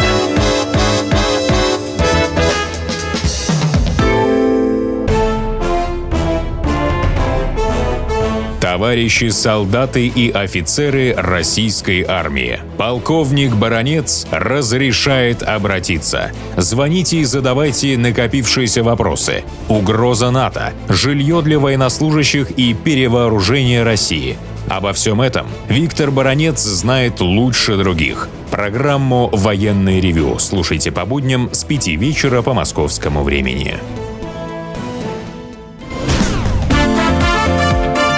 Товарищи 8.60 9.30
солдаты 9.30 10.06
и 10.06 10.30
офицеры 10.30 11.12
российской 11.16 12.04
армии. 12.06 12.60
Полковник 12.78 13.52
Баронец 13.56 14.28
разрешает 14.30 15.42
обратиться. 15.42 16.30
Звоните 16.56 17.16
и 17.16 17.24
задавайте 17.24 17.98
накопившиеся 17.98 18.84
вопросы. 18.84 19.42
Угроза 19.68 20.30
НАТО, 20.30 20.72
жилье 20.88 21.42
для 21.42 21.58
военнослужащих 21.58 22.52
и 22.52 22.74
перевооружение 22.74 23.82
России. 23.82 24.38
Обо 24.68 24.92
всем 24.92 25.20
этом 25.20 25.46
Виктор 25.68 26.10
Баронец 26.10 26.60
знает 26.60 27.20
лучше 27.20 27.76
других. 27.76 28.28
Программу 28.50 29.28
«Военный 29.32 30.00
ревю» 30.00 30.38
слушайте 30.38 30.90
по 30.92 31.04
будням 31.04 31.50
с 31.52 31.64
5 31.64 31.88
вечера 31.88 32.42
по 32.42 32.54
московскому 32.54 33.22
времени. 33.22 33.76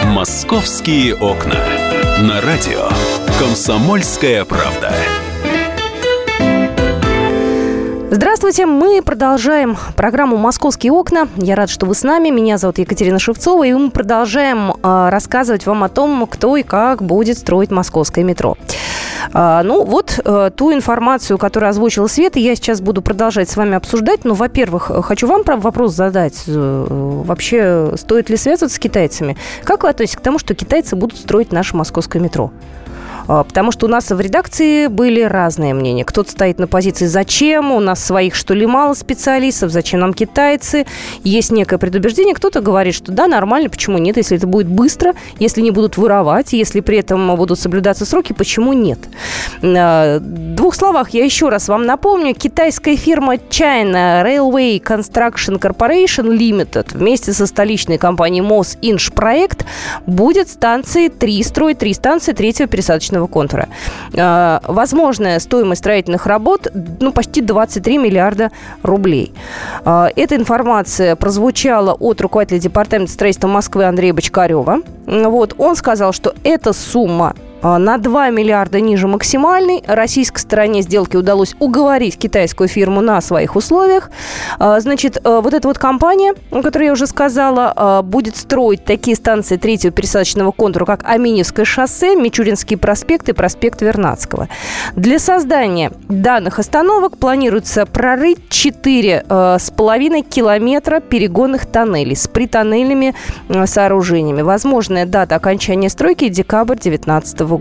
«Московские 0.04 1.14
окна». 1.16 1.56
На 2.20 2.40
радио 2.40 2.88
«Комсомольская 3.38 4.44
правда». 4.44 4.92
Здравствуйте, 8.44 8.70
мы 8.70 9.00
продолжаем 9.00 9.74
программу 9.96 10.36
«Московские 10.36 10.92
окна». 10.92 11.28
Я 11.36 11.54
рад, 11.56 11.70
что 11.70 11.86
вы 11.86 11.94
с 11.94 12.02
нами. 12.02 12.28
Меня 12.28 12.58
зовут 12.58 12.76
Екатерина 12.76 13.18
Шевцова, 13.18 13.64
и 13.64 13.72
мы 13.72 13.90
продолжаем 13.90 14.70
э, 14.70 15.08
рассказывать 15.08 15.64
вам 15.64 15.82
о 15.82 15.88
том, 15.88 16.26
кто 16.26 16.54
и 16.58 16.62
как 16.62 17.02
будет 17.02 17.38
строить 17.38 17.70
московское 17.70 18.22
метро. 18.22 18.58
А, 19.32 19.62
ну, 19.62 19.82
вот 19.84 20.20
э, 20.22 20.50
ту 20.54 20.74
информацию, 20.74 21.38
которую 21.38 21.70
озвучила 21.70 22.06
Света, 22.06 22.38
я 22.38 22.54
сейчас 22.54 22.82
буду 22.82 23.00
продолжать 23.00 23.48
с 23.48 23.56
вами 23.56 23.76
обсуждать. 23.76 24.26
Ну, 24.26 24.34
во-первых, 24.34 24.90
хочу 25.06 25.26
вам 25.26 25.42
вопрос 25.46 25.94
задать. 25.94 26.42
Э, 26.46 26.86
вообще, 26.90 27.96
стоит 27.96 28.28
ли 28.28 28.36
связываться 28.36 28.76
с 28.76 28.78
китайцами? 28.78 29.38
Как 29.64 29.84
вы 29.84 29.88
относитесь 29.88 30.18
к 30.18 30.20
тому, 30.20 30.38
что 30.38 30.54
китайцы 30.54 30.96
будут 30.96 31.18
строить 31.18 31.50
наше 31.50 31.76
московское 31.76 32.20
метро? 32.20 32.52
А, 33.26 33.44
потому 33.44 33.72
что 33.72 33.86
у 33.86 33.88
нас 33.88 34.10
в 34.10 34.20
редакции 34.20 34.86
были 34.86 35.22
разные 35.22 35.74
мнения. 35.74 36.04
Кто-то 36.04 36.30
стоит 36.30 36.58
на 36.58 36.66
позиции 36.66 37.06
«зачем?», 37.06 37.72
у 37.72 37.80
нас 37.80 38.04
своих, 38.04 38.34
что 38.34 38.54
ли, 38.54 38.66
мало 38.66 38.94
специалистов, 38.94 39.70
зачем 39.70 40.00
нам 40.00 40.14
китайцы? 40.14 40.86
Есть 41.22 41.50
некое 41.50 41.78
предубеждение. 41.78 42.34
Кто-то 42.34 42.60
говорит, 42.60 42.94
что 42.94 43.12
да, 43.12 43.26
нормально, 43.26 43.70
почему 43.70 43.98
нет, 43.98 44.16
если 44.16 44.36
это 44.36 44.46
будет 44.46 44.68
быстро, 44.68 45.14
если 45.38 45.60
не 45.60 45.70
будут 45.70 45.96
воровать, 45.96 46.52
если 46.52 46.80
при 46.80 46.98
этом 46.98 47.34
будут 47.36 47.58
соблюдаться 47.58 48.04
сроки, 48.04 48.32
почему 48.32 48.72
нет? 48.72 48.98
А, 49.62 50.18
в 50.18 50.54
двух 50.54 50.74
словах 50.74 51.10
я 51.10 51.24
еще 51.24 51.48
раз 51.48 51.68
вам 51.68 51.86
напомню. 51.86 52.34
Китайская 52.34 52.96
фирма 52.96 53.36
China 53.36 54.24
Railway 54.24 54.82
Construction 54.82 55.58
Corporation 55.58 56.36
Limited 56.36 56.96
вместе 56.96 57.32
со 57.32 57.46
столичной 57.46 57.98
компанией 57.98 58.42
Мосинж 58.42 59.12
Проект 59.12 59.64
будет 60.06 60.48
станции 60.48 61.08
3 61.08 61.42
строить, 61.42 61.78
три 61.78 61.94
станции 61.94 62.32
третьего 62.32 62.68
пересадочного 62.68 63.13
лестничного 63.14 63.26
контура. 63.26 63.68
А, 64.16 64.60
возможная 64.66 65.38
стоимость 65.38 65.80
строительных 65.80 66.26
работ 66.26 66.68
ну, 67.00 67.12
почти 67.12 67.40
23 67.40 67.98
миллиарда 67.98 68.50
рублей. 68.82 69.32
А, 69.84 70.08
эта 70.16 70.36
информация 70.36 71.16
прозвучала 71.16 71.92
от 71.92 72.20
руководителя 72.20 72.58
департамента 72.58 73.12
строительства 73.12 73.48
Москвы 73.48 73.84
Андрея 73.84 74.12
Бочкарева. 74.12 74.80
Вот, 75.06 75.54
он 75.58 75.76
сказал, 75.76 76.12
что 76.12 76.34
эта 76.44 76.72
сумма 76.72 77.34
на 77.64 77.98
2 77.98 78.30
миллиарда 78.30 78.80
ниже 78.80 79.08
максимальной. 79.08 79.82
Российской 79.86 80.40
стороне 80.40 80.82
сделки 80.82 81.16
удалось 81.16 81.56
уговорить 81.58 82.18
китайскую 82.18 82.68
фирму 82.68 83.00
на 83.00 83.20
своих 83.20 83.56
условиях. 83.56 84.10
А, 84.58 84.78
значит, 84.80 85.18
а, 85.24 85.40
вот 85.40 85.54
эта 85.54 85.66
вот 85.66 85.78
компания, 85.78 86.34
о 86.50 86.62
которой 86.62 86.84
я 86.84 86.92
уже 86.92 87.06
сказала, 87.06 88.02
будет 88.04 88.36
строить 88.36 88.84
такие 88.84 89.16
станции 89.16 89.56
третьего 89.56 89.92
пересадочного 89.92 90.52
контура, 90.52 90.84
как 90.84 91.00
Аминевское 91.04 91.64
шоссе, 91.64 92.14
Мичуринский 92.14 92.76
проспект 92.76 93.28
и 93.28 93.32
проспект 93.32 93.80
Вернадского. 93.82 94.48
Для 94.94 95.18
создания 95.18 95.92
данных 96.08 96.58
остановок 96.58 97.16
планируется 97.18 97.86
прорыть 97.86 98.38
4,5 98.50 100.22
километра 100.28 101.00
перегонных 101.00 101.66
тоннелей 101.66 102.16
с 102.16 102.28
притоннельными 102.28 103.14
сооружениями. 103.64 104.42
Возможная 104.42 105.06
дата 105.06 105.36
окончания 105.36 105.88
стройки– 105.88 106.28
декабрь 106.30 106.76
2019 106.76 107.40
года. 107.40 107.53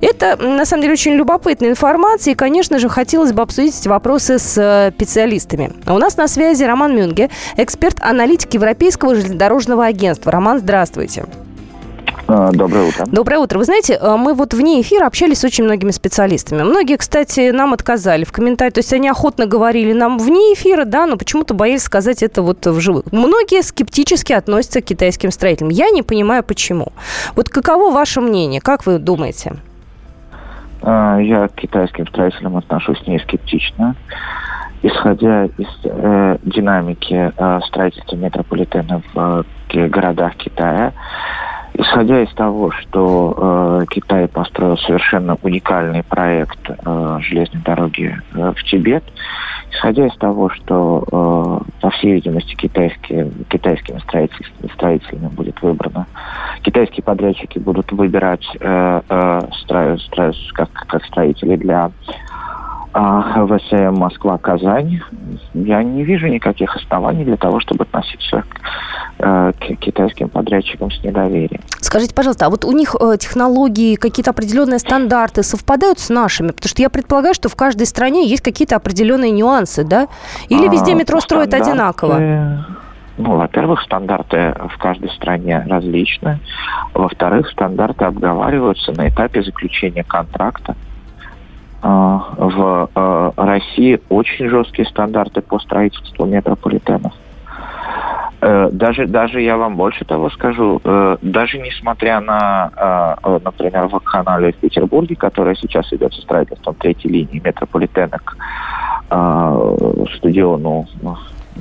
Это, 0.00 0.36
на 0.36 0.64
самом 0.64 0.82
деле, 0.82 0.94
очень 0.94 1.12
любопытная 1.12 1.70
информация, 1.70 2.32
и, 2.32 2.34
конечно 2.34 2.78
же, 2.78 2.88
хотелось 2.88 3.32
бы 3.32 3.42
обсудить 3.42 3.78
эти 3.78 3.88
вопросы 3.88 4.38
с 4.38 4.56
э, 4.56 4.92
специалистами. 4.94 5.72
У 5.86 5.98
нас 5.98 6.16
на 6.16 6.28
связи 6.28 6.64
Роман 6.64 6.96
Мюнге, 6.96 7.30
эксперт-аналитик 7.56 8.54
Европейского 8.54 9.14
железнодорожного 9.14 9.86
агентства. 9.86 10.32
Роман, 10.32 10.58
здравствуйте. 10.60 11.24
А, 11.24 11.49
доброе 12.26 12.88
утро. 12.88 13.06
Доброе 13.06 13.38
утро. 13.38 13.58
Вы 13.58 13.64
знаете, 13.64 13.98
э, 14.00 14.16
мы 14.16 14.34
вот 14.34 14.54
вне 14.54 14.80
эфира 14.80 15.06
общались 15.06 15.40
с 15.40 15.44
очень 15.44 15.64
многими 15.64 15.90
специалистами. 15.90 16.62
Многие, 16.62 16.96
кстати, 16.96 17.50
нам 17.50 17.72
отказали 17.72 18.24
в 18.24 18.32
комментариях. 18.32 18.74
То 18.74 18.80
есть 18.80 18.92
они 18.92 19.08
охотно 19.08 19.46
говорили 19.46 19.92
нам 19.92 20.18
вне 20.18 20.54
эфира, 20.54 20.84
да, 20.84 21.06
но 21.06 21.16
почему-то 21.16 21.54
боялись 21.54 21.82
сказать 21.82 22.22
это 22.22 22.42
вот 22.42 22.66
вживую. 22.66 23.04
Многие 23.12 23.62
скептически 23.62 24.32
относятся 24.32 24.80
к 24.80 24.84
китайским 24.84 25.30
строителям. 25.30 25.70
Я 25.70 25.90
не 25.90 26.02
понимаю, 26.02 26.42
почему. 26.42 26.92
Вот 27.36 27.48
каково 27.48 27.90
ваше 27.90 28.20
мнение? 28.20 28.60
Как 28.60 28.86
вы 28.86 28.98
думаете? 28.98 29.54
А, 30.82 31.18
я 31.18 31.48
к 31.48 31.54
китайским 31.54 32.06
строителям 32.08 32.56
отношусь 32.56 33.06
не 33.06 33.18
скептично. 33.18 33.96
Исходя 34.82 35.44
из 35.44 35.68
э, 35.84 36.38
динамики 36.42 37.32
э, 37.36 37.60
строительства 37.66 38.16
метрополитена 38.16 39.02
в 39.12 39.44
э, 39.74 39.88
городах 39.88 40.36
Китая, 40.36 40.94
Исходя 41.74 42.22
из 42.22 42.32
того, 42.34 42.70
что 42.72 43.80
э, 43.82 43.86
Китай 43.90 44.26
построил 44.28 44.76
совершенно 44.78 45.38
уникальный 45.42 46.02
проект 46.02 46.58
э, 46.68 47.18
железной 47.20 47.62
дороги 47.62 48.20
э, 48.34 48.52
в 48.56 48.64
Тибет, 48.64 49.04
исходя 49.72 50.06
из 50.06 50.14
того, 50.16 50.50
что, 50.50 51.04
э, 51.06 51.80
по 51.80 51.90
всей 51.90 52.14
видимости, 52.14 52.54
китайские, 52.54 53.30
строителями, 54.00 54.72
строителями 54.74 55.28
будет 55.28 55.62
выбрано, 55.62 56.06
китайские 56.62 57.04
подрядчики 57.04 57.58
будут 57.58 57.92
выбирать 57.92 58.44
э, 58.58 59.00
э, 59.08 59.40
стро, 59.62 59.96
стро, 59.98 60.32
как, 60.54 60.72
как 60.72 61.04
строители 61.04 61.56
для 61.56 61.90
а 62.92 63.46
ВСМ 63.46 63.94
Москва-Казань, 64.00 65.00
я 65.54 65.82
не 65.84 66.02
вижу 66.02 66.26
никаких 66.26 66.74
оснований 66.74 67.24
для 67.24 67.36
того, 67.36 67.60
чтобы 67.60 67.84
относиться 67.84 68.42
к, 69.20 69.22
э, 69.22 69.52
к 69.52 69.78
китайским 69.78 70.28
подрядчикам 70.28 70.90
с 70.90 71.02
недоверием. 71.02 71.60
Скажите, 71.80 72.14
пожалуйста, 72.14 72.46
а 72.46 72.50
вот 72.50 72.64
у 72.64 72.72
них 72.72 72.94
э, 72.98 73.16
технологии, 73.18 73.96
какие-то 73.96 74.30
определенные 74.30 74.78
стандарты 74.78 75.42
совпадают 75.42 75.98
с 75.98 76.08
нашими? 76.08 76.48
Потому 76.48 76.68
что 76.68 76.82
я 76.82 76.90
предполагаю, 76.90 77.34
что 77.34 77.48
в 77.48 77.56
каждой 77.56 77.86
стране 77.86 78.26
есть 78.26 78.42
какие-то 78.42 78.76
определенные 78.76 79.30
нюансы, 79.30 79.84
да? 79.84 80.08
Или 80.48 80.66
а, 80.66 80.70
везде 80.70 80.94
метро 80.94 81.20
строят 81.20 81.54
одинаково? 81.54 82.64
Ну, 83.18 83.36
во-первых, 83.36 83.82
стандарты 83.82 84.54
в 84.74 84.78
каждой 84.78 85.10
стране 85.10 85.62
различны. 85.68 86.38
Во-вторых, 86.94 87.50
стандарты 87.50 88.06
обговариваются 88.06 88.92
на 88.92 89.08
этапе 89.08 89.42
заключения 89.42 90.04
контракта. 90.04 90.74
А, 91.82 92.34
в 92.36 92.90
а, 92.94 93.32
России 93.36 94.00
очень 94.08 94.48
жесткие 94.48 94.88
стандарты 94.88 95.42
по 95.42 95.58
строительству 95.58 96.24
метрополитенов. 96.24 97.12
Э, 98.40 98.68
даже, 98.72 99.06
даже 99.06 99.40
я 99.40 99.56
вам 99.56 99.76
больше 99.76 100.04
того 100.04 100.30
скажу, 100.30 100.80
э, 100.82 101.16
даже 101.22 101.58
несмотря 101.58 102.20
на, 102.20 102.70
а, 102.76 103.40
например, 103.44 103.86
в 103.88 104.00
канале 104.00 104.52
в 104.52 104.56
Петербурге, 104.56 105.16
которая 105.16 105.54
сейчас 105.54 105.92
идет 105.92 106.12
со 106.14 106.22
строительством 106.22 106.74
третьей 106.74 107.10
линии 107.10 107.40
метрополитена 107.44 108.18
к 108.18 108.36
стадиону 110.16 110.86
ну, 111.02 111.16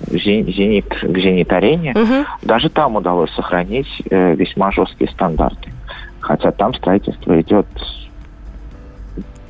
Зенит, 0.07 0.87
к 0.87 1.17
Зенит-арене, 1.17 1.91
угу. 1.91 2.25
даже 2.41 2.69
там 2.69 2.95
удалось 2.95 3.31
сохранить 3.33 3.87
э, 4.09 4.35
весьма 4.35 4.71
жесткие 4.71 5.09
стандарты. 5.11 5.71
Хотя 6.19 6.51
там 6.51 6.73
строительство 6.73 7.39
идет 7.39 7.65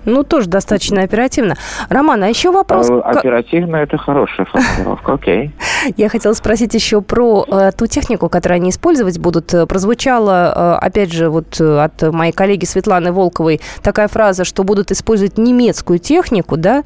Ну, 0.06 0.24
тоже 0.24 0.48
достаточно 0.48 1.04
оперативно. 1.04 1.56
Роман, 1.89 2.24
а 2.24 2.28
еще 2.28 2.52
вопрос... 2.52 2.89
Э, 2.89 3.00
оперативно– 3.00 3.76
это 3.78 3.98
хорошая 3.98 4.46
формулировка, 4.46 5.13
окей. 5.13 5.52
Я 5.98 6.10
хотела 6.10 6.34
спросить 6.34 6.74
еще 6.74 7.02
про 7.02 7.46
э, 7.48 7.72
ту 7.78 7.88
технику, 7.88 8.30
которую 8.30 8.58
они 8.58 8.70
использовать 8.70 9.18
будут. 9.20 9.54
Э, 9.54 9.65
прозвучала, 9.65 10.78
э, 10.82 10.86
опять 10.86 11.12
же, 11.12 11.30
вот 11.30 11.60
э, 11.60 11.80
от 11.80 12.02
моей 12.13 12.32
коллеги 12.32 12.65
Светланы 12.65 13.12
Волковой 13.12 13.62
такая 13.82 14.08
фраза, 14.08 14.44
что 14.44 14.63
будут 14.63 14.92
использовать 14.92 15.38
немецкую 15.38 16.00
технику, 16.00 16.58
да? 16.58 16.84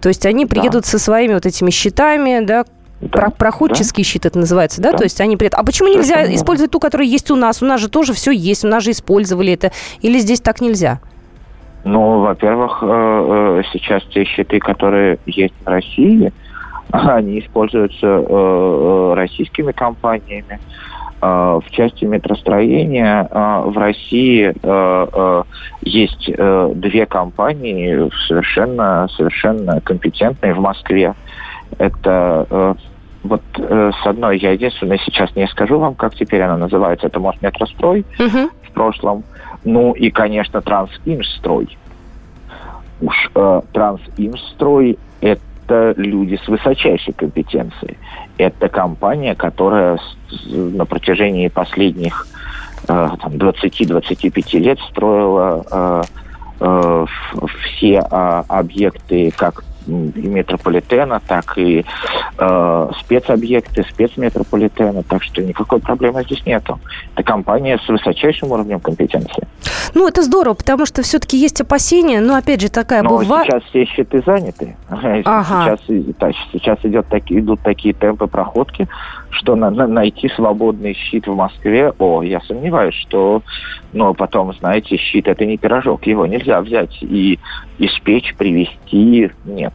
То 0.00 0.08
есть 0.08 0.26
они 0.26 0.46
приедут 0.46 0.82
да. 0.82 0.88
со 0.88 0.98
своими 0.98 1.34
вот 1.34 1.46
этими 1.46 1.70
щитами, 1.70 2.44
да, 2.44 2.64
да, 3.00 3.08
Про 3.08 3.30
проходческий 3.30 4.02
да. 4.02 4.08
щит 4.08 4.26
это 4.26 4.38
называется, 4.38 4.80
да? 4.80 4.92
да? 4.92 4.98
То 4.98 5.04
есть 5.04 5.20
они 5.20 5.36
при 5.36 5.48
А 5.48 5.62
почему 5.62 5.88
нельзя 5.88 6.22
это 6.22 6.34
использовать 6.34 6.70
ту, 6.70 6.80
которая 6.80 7.06
есть 7.06 7.30
у 7.30 7.36
нас? 7.36 7.62
У 7.62 7.66
нас 7.66 7.80
же 7.80 7.88
тоже 7.88 8.12
все 8.12 8.30
есть, 8.30 8.64
у 8.64 8.68
нас 8.68 8.82
же 8.82 8.92
использовали 8.92 9.52
это. 9.52 9.72
Или 10.00 10.18
здесь 10.18 10.40
так 10.40 10.60
нельзя? 10.60 11.00
Ну, 11.84 12.20
во-первых, 12.20 12.78
э, 12.82 13.62
сейчас 13.72 14.02
те 14.04 14.24
щиты, 14.24 14.58
которые 14.58 15.18
есть 15.26 15.52
в 15.64 15.68
России, 15.68 16.32
они 16.90 17.40
используются 17.40 18.06
э, 18.06 19.14
российскими 19.16 19.72
компаниями. 19.72 20.58
В 21.20 21.64
части 21.70 22.04
метростроения 22.04 23.26
в 23.30 23.78
России 23.78 24.52
есть 25.80 26.30
две 26.80 27.06
компании 27.06 28.10
совершенно, 28.28 29.08
совершенно 29.16 29.80
компетентные 29.80 30.52
в 30.52 30.60
Москве. 30.60 31.14
Это 31.78 32.76
вот 33.22 33.40
с 33.56 34.06
одной 34.06 34.38
я 34.38 34.50
единственное 34.50 34.98
сейчас 34.98 35.34
не 35.34 35.46
скажу 35.46 35.78
вам, 35.78 35.94
как 35.94 36.14
теперь 36.14 36.42
она 36.42 36.58
называется. 36.58 37.06
Это 37.06 37.20
может 37.20 37.40
метрострой 37.40 38.04
uh-huh. 38.18 38.50
в 38.62 38.72
прошлом. 38.72 39.24
Ну 39.64 39.92
и, 39.92 40.10
конечно, 40.10 40.60
Трансимстрой. 40.60 41.78
Уж 43.00 43.30
э, 43.34 43.62
Трансимстрой– 43.72 44.98
это 45.22 45.40
люди 45.68 46.38
с 46.42 46.48
высочайшей 46.48 47.14
компетенцией. 47.14 47.96
Это 48.38 48.68
компания, 48.68 49.34
которая 49.34 49.98
на 50.46 50.84
протяжении 50.84 51.48
последних 51.48 52.26
э, 52.88 52.92
20-25 52.92 54.58
лет 54.58 54.78
строила 54.90 55.64
э, 55.70 56.02
э, 56.60 57.06
все 57.62 58.06
э, 58.10 58.42
объекты 58.48 59.32
как 59.36 59.64
и 59.86 60.26
метрополитена, 60.26 61.20
так 61.26 61.56
и 61.58 61.84
э, 62.38 62.90
спецобъекты, 63.00 63.84
спецметрополитена, 63.90 65.02
так 65.02 65.22
что 65.22 65.42
никакой 65.42 65.80
проблемы 65.80 66.22
здесь 66.24 66.44
нету. 66.46 66.78
Это 67.14 67.22
компания 67.22 67.78
с 67.84 67.88
высочайшим 67.88 68.52
уровнем 68.52 68.80
компетенции. 68.80 69.46
Ну, 69.94 70.08
это 70.08 70.22
здорово, 70.22 70.54
потому 70.54 70.86
что 70.86 71.02
все-таки 71.02 71.36
есть 71.36 71.60
опасения, 71.60 72.20
но, 72.20 72.36
опять 72.36 72.60
же, 72.60 72.70
такая 72.70 73.02
но 73.02 73.18
бывает... 73.18 73.46
сейчас 73.46 73.62
все 73.64 73.84
щиты 73.86 74.22
заняты. 74.24 74.76
Ага. 75.24 75.76
Сейчас, 75.86 76.34
сейчас 76.52 76.78
идет 76.82 77.06
такие, 77.08 77.40
идут 77.40 77.60
такие 77.60 77.94
темпы 77.94 78.26
проходки, 78.26 78.88
что 79.34 79.56
на, 79.56 79.70
на, 79.70 79.86
найти 79.86 80.28
свободный 80.30 80.94
щит 80.94 81.26
в 81.26 81.34
Москве, 81.34 81.92
о, 81.98 82.22
я 82.22 82.40
сомневаюсь, 82.40 82.94
что, 82.94 83.42
но 83.92 84.14
потом, 84.14 84.52
знаете, 84.54 84.96
щит 84.96 85.28
это 85.28 85.44
не 85.44 85.56
пирожок, 85.56 86.06
его 86.06 86.26
нельзя 86.26 86.60
взять 86.60 87.02
и 87.02 87.38
испечь, 87.78 88.34
привезти, 88.36 89.30
нет. 89.44 89.74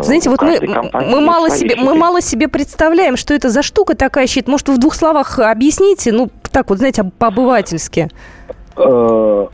Знаете, 0.00 0.30
вот 0.30 0.42
мы, 0.42 0.58
мы, 0.92 1.20
мало 1.20 1.50
себе, 1.50 1.76
мы 1.76 1.94
мало 1.94 2.20
себе 2.20 2.48
представляем, 2.48 3.16
что 3.16 3.34
это 3.34 3.50
за 3.50 3.62
штука 3.62 3.94
такая 3.94 4.26
щит. 4.26 4.48
Может, 4.48 4.68
вы 4.68 4.74
в 4.74 4.78
двух 4.78 4.94
словах 4.94 5.38
объясните, 5.38 6.12
ну, 6.12 6.30
так 6.50 6.70
вот, 6.70 6.78
знаете, 6.78 7.04
по-обывательски. 7.18 8.08
Э, 8.76 9.46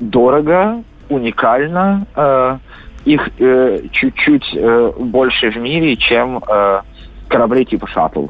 дорого, 0.00 0.82
уникально. 1.08 2.06
Э, 2.14 2.58
их 3.04 3.30
э, 3.38 3.80
чуть-чуть 3.90 4.56
больше 4.98 5.50
в 5.50 5.56
мире, 5.56 5.96
чем 5.96 6.40
корабли 7.28 7.64
типа 7.64 7.88
шаттл 7.88 8.26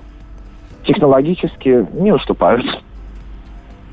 технологически 0.87 1.87
не 1.93 2.13
уступают. 2.13 2.65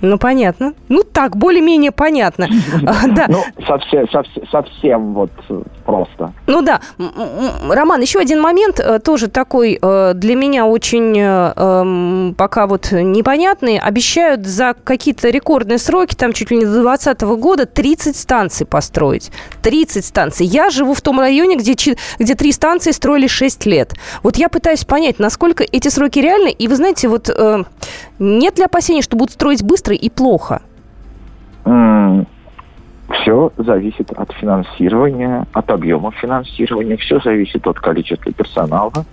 Ну, 0.01 0.17
понятно. 0.17 0.73
Ну, 0.87 1.03
так, 1.03 1.35
более-менее 1.35 1.91
понятно. 1.91 2.47
Да. 3.15 3.25
Ну, 3.27 3.43
совсем, 3.65 4.09
совсем, 4.09 4.47
совсем 4.49 5.13
вот 5.13 5.31
просто. 5.89 6.33
Ну 6.45 6.61
да. 6.61 6.81
Роман, 7.67 8.01
еще 8.01 8.19
один 8.19 8.41
момент, 8.41 8.79
э, 8.79 8.99
тоже 8.99 9.27
такой 9.27 9.79
э, 9.81 10.13
для 10.13 10.35
меня 10.35 10.67
очень 10.67 11.17
э, 11.17 11.53
эм, 11.55 12.35
пока 12.37 12.67
вот 12.67 12.91
непонятный. 12.91 13.79
Обещают 13.79 14.45
за 14.45 14.75
какие-то 14.83 15.29
рекордные 15.29 15.79
сроки, 15.79 16.13
там 16.13 16.33
чуть 16.33 16.51
ли 16.51 16.57
не 16.57 16.65
до 16.65 16.83
2020 16.83 17.21
года, 17.21 17.65
30 17.65 18.15
станций 18.15 18.67
построить. 18.67 19.31
30 19.63 20.05
станций. 20.05 20.45
Я 20.45 20.69
живу 20.69 20.93
в 20.93 21.01
том 21.01 21.19
районе, 21.19 21.55
где, 21.55 21.73
где 22.19 22.35
три 22.35 22.51
станции 22.51 22.91
строили 22.91 23.25
6 23.25 23.65
лет. 23.65 23.93
Вот 24.21 24.37
я 24.37 24.49
пытаюсь 24.49 24.85
понять, 24.85 25.17
насколько 25.17 25.63
эти 25.63 25.87
сроки 25.87 26.19
реальны. 26.19 26.51
И 26.51 26.67
вы 26.67 26.75
знаете, 26.75 27.07
вот 27.07 27.29
нет 28.19 28.59
ли 28.59 28.63
опасений, 28.63 29.01
что 29.01 29.17
будут 29.17 29.33
строить 29.33 29.63
быстро 29.63 29.95
и 29.95 30.09
плохо? 30.09 30.61
Все 33.09 33.51
зависит 33.57 34.11
от 34.11 34.31
финансирования, 34.33 35.45
от 35.53 35.71
объема 35.71 36.11
финансирования, 36.11 36.97
все 36.97 37.19
зависит 37.19 37.65
от 37.65 37.79
количества 37.79 38.31
персонала. 38.31 39.05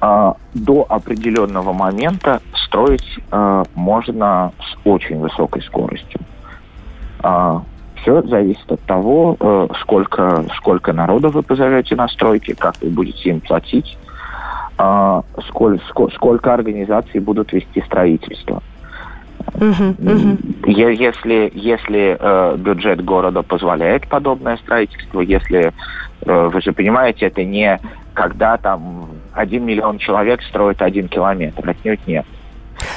А, 0.00 0.36
до 0.54 0.86
определенного 0.88 1.72
момента 1.72 2.40
строить 2.66 3.18
а, 3.30 3.64
можно 3.74 4.52
с 4.60 4.86
очень 4.86 5.18
высокой 5.18 5.62
скоростью. 5.62 6.20
А, 7.22 7.62
все 7.96 8.22
зависит 8.22 8.70
от 8.70 8.80
того, 8.82 9.34
э, 9.40 9.68
сколько, 9.80 10.44
сколько 10.58 10.92
народа 10.92 11.30
вы 11.30 11.42
позовете 11.42 11.96
на 11.96 12.06
стройки, 12.08 12.52
как 12.52 12.74
вы 12.82 12.90
будете 12.90 13.30
им 13.30 13.40
платить, 13.40 13.96
сколько, 15.48 16.14
сколько 16.14 16.52
организаций 16.52 17.20
будут 17.20 17.54
вести 17.54 17.80
строительство. 17.80 18.62
Uh-huh, 19.54 19.96
uh-huh. 19.96 20.66
Если, 20.66 21.52
если 21.54 22.16
э, 22.18 22.56
бюджет 22.56 23.04
города 23.04 23.42
позволяет 23.42 24.08
подобное 24.08 24.56
строительство, 24.56 25.20
если, 25.20 25.72
э, 26.22 26.50
вы 26.52 26.60
же 26.60 26.72
понимаете, 26.72 27.26
это 27.26 27.44
не 27.44 27.78
когда 28.14 28.56
там 28.56 29.08
один 29.32 29.64
миллион 29.64 29.98
человек 29.98 30.42
строит 30.42 30.82
один 30.82 31.08
километр, 31.08 31.68
отнюдь 31.68 32.06
нет. 32.06 32.26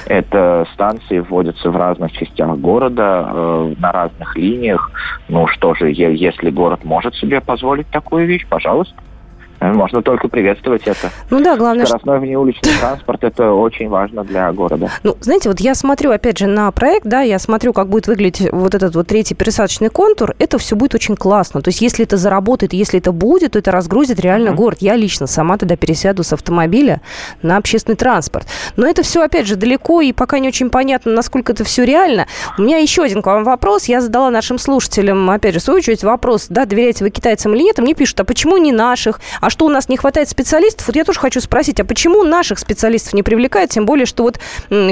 Это 0.06 0.68
станции 0.74 1.20
вводятся 1.20 1.70
в 1.70 1.76
разных 1.76 2.12
частях 2.14 2.58
города, 2.58 3.28
э, 3.32 3.74
на 3.78 3.92
разных 3.92 4.36
линиях. 4.36 4.92
Ну 5.28 5.48
что 5.48 5.76
же, 5.76 5.92
если 5.92 6.50
город 6.50 6.84
может 6.84 7.16
себе 7.16 7.42
позволить 7.42 7.88
такую 7.88 8.26
вещь, 8.26 8.48
пожалуйста. 8.48 8.96
Можно 9.60 10.02
только 10.02 10.28
приветствовать 10.28 10.84
это. 10.86 11.10
Ну 11.30 11.42
да, 11.42 11.58
главное... 11.58 11.86
Скоростной 11.86 12.20
внеуличный 12.20 12.72
транспорт– 12.80 13.22
это 13.24 13.52
очень 13.52 13.90
важно 13.90 14.24
для 14.24 14.52
города. 14.52 14.90
Ну, 15.04 15.18
знаете, 15.20 15.50
вот 15.50 15.60
я 15.60 15.74
смотрю, 15.76 16.12
опять 16.12 16.38
же, 16.38 16.48
на 16.48 16.72
проект, 16.72 17.08
да, 17.08 17.22
я 17.22 17.40
смотрю, 17.40 17.74
как 17.74 17.90
будет 17.90 18.08
выглядеть 18.08 18.52
вот 18.52 18.76
этот 18.76 18.96
вот 18.96 19.08
третий 19.08 19.36
пересадочный 19.36 19.90
контур, 19.90 20.36
это 20.40 20.58
все 20.58 20.76
будет 20.76 20.96
очень 20.96 21.16
классно. 21.16 21.62
То 21.62 21.70
есть, 21.70 21.82
если 21.82 22.06
это 22.06 22.18
заработает, 22.18 22.74
если 22.74 23.00
это 23.00 23.12
будет, 23.12 23.54
то 23.54 23.60
это 23.60 23.72
разгрузит 23.72 24.20
реально 24.20 24.50
mm-hmm. 24.50 24.56
город. 24.56 24.78
Я 24.82 24.96
лично 24.96 25.28
сама 25.28 25.58
тогда 25.58 25.76
пересяду 25.76 26.24
с 26.24 26.34
автомобиля 26.34 27.02
на 27.42 27.58
общественный 27.58 27.96
транспорт. 27.96 28.48
Но 28.76 28.88
это 28.88 29.04
все, 29.04 29.24
опять 29.24 29.48
же, 29.48 29.56
далеко, 29.56 30.02
и 30.02 30.12
пока 30.14 30.40
не 30.40 30.48
очень 30.48 30.70
понятно, 30.70 31.12
насколько 31.12 31.54
это 31.54 31.64
все 31.64 31.84
реально. 31.84 32.28
У 32.58 32.62
меня 32.62 32.78
еще 32.78 33.04
один 33.04 33.22
к 33.22 33.26
вам 33.26 33.44
вопрос. 33.44 33.86
Я 33.86 34.02
задала 34.02 34.30
нашим 34.30 34.60
слушателям, 34.60 35.30
опять 35.30 35.54
же, 35.54 35.60
в 35.60 35.64
свою 35.64 35.78
очередь, 35.78 36.04
вопрос, 36.04 36.48
да, 36.50 36.66
доверяете 36.66 37.04
вы 37.04 37.10
китайцам 37.10 37.56
или 37.56 37.64
нет, 37.64 37.80
и 37.80 37.82
мне 37.82 37.94
пишут, 37.94 38.20
а 38.20 38.24
почему 38.24 38.58
не 38.58 38.72
наших? 38.72 39.20
А 39.42 39.47
что 39.50 39.66
у 39.66 39.70
нас 39.70 39.90
не 39.90 39.98
хватает 39.98 40.30
специалистов? 40.30 40.88
Вот 40.88 40.96
я 40.96 41.04
тоже 41.04 41.20
хочу 41.20 41.42
спросить, 41.42 41.80
а 41.80 41.86
почему 41.86 42.24
наших 42.24 42.60
специалистов 42.60 43.14
не 43.14 43.24
привлекают? 43.24 43.72
Тем 43.72 43.86
более, 43.86 44.06
что 44.06 44.24
вот, 44.24 44.40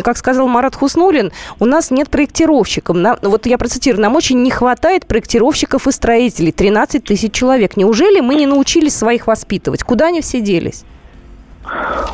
как 0.04 0.18
сказал 0.18 0.48
Марат 0.48 0.76
Хуснулин, 0.76 1.32
у 1.60 1.66
нас 1.66 1.92
нет 1.92 2.10
проектировщиков. 2.10 2.96
На, 2.96 3.18
вот 3.22 3.46
я 3.46 3.58
процитирую, 3.58 4.02
нам 4.02 4.16
очень 4.16 4.42
не 4.42 4.52
хватает 4.52 5.06
проектировщиков 5.06 5.88
и 5.88 5.92
строителей. 5.92 6.52
13 6.52 7.04
тысяч 7.04 7.32
человек. 7.34 7.78
Неужели 7.78 8.20
мы 8.20 8.36
не 8.36 8.46
научились 8.46 8.96
своих 8.96 9.28
воспитывать? 9.28 9.84
Куда 9.84 10.08
они 10.08 10.22
все 10.22 10.42
делись? 10.42 10.86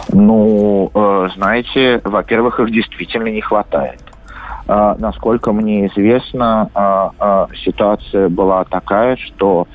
Ну, 0.10 0.91
э, 0.93 1.30
знаете, 1.36 2.01
во-первых, 2.04 2.60
их 2.60 2.71
действительно 2.71 3.27
не 3.27 3.41
хватает. 3.41 4.01
Э, 4.67 4.95
насколько 4.97 5.51
мне 5.51 5.88
известно, 5.88 6.69
э, 7.19 7.47
ситуация 7.63 8.30
была 8.30 8.63
такая, 8.63 9.17
что 9.17 9.67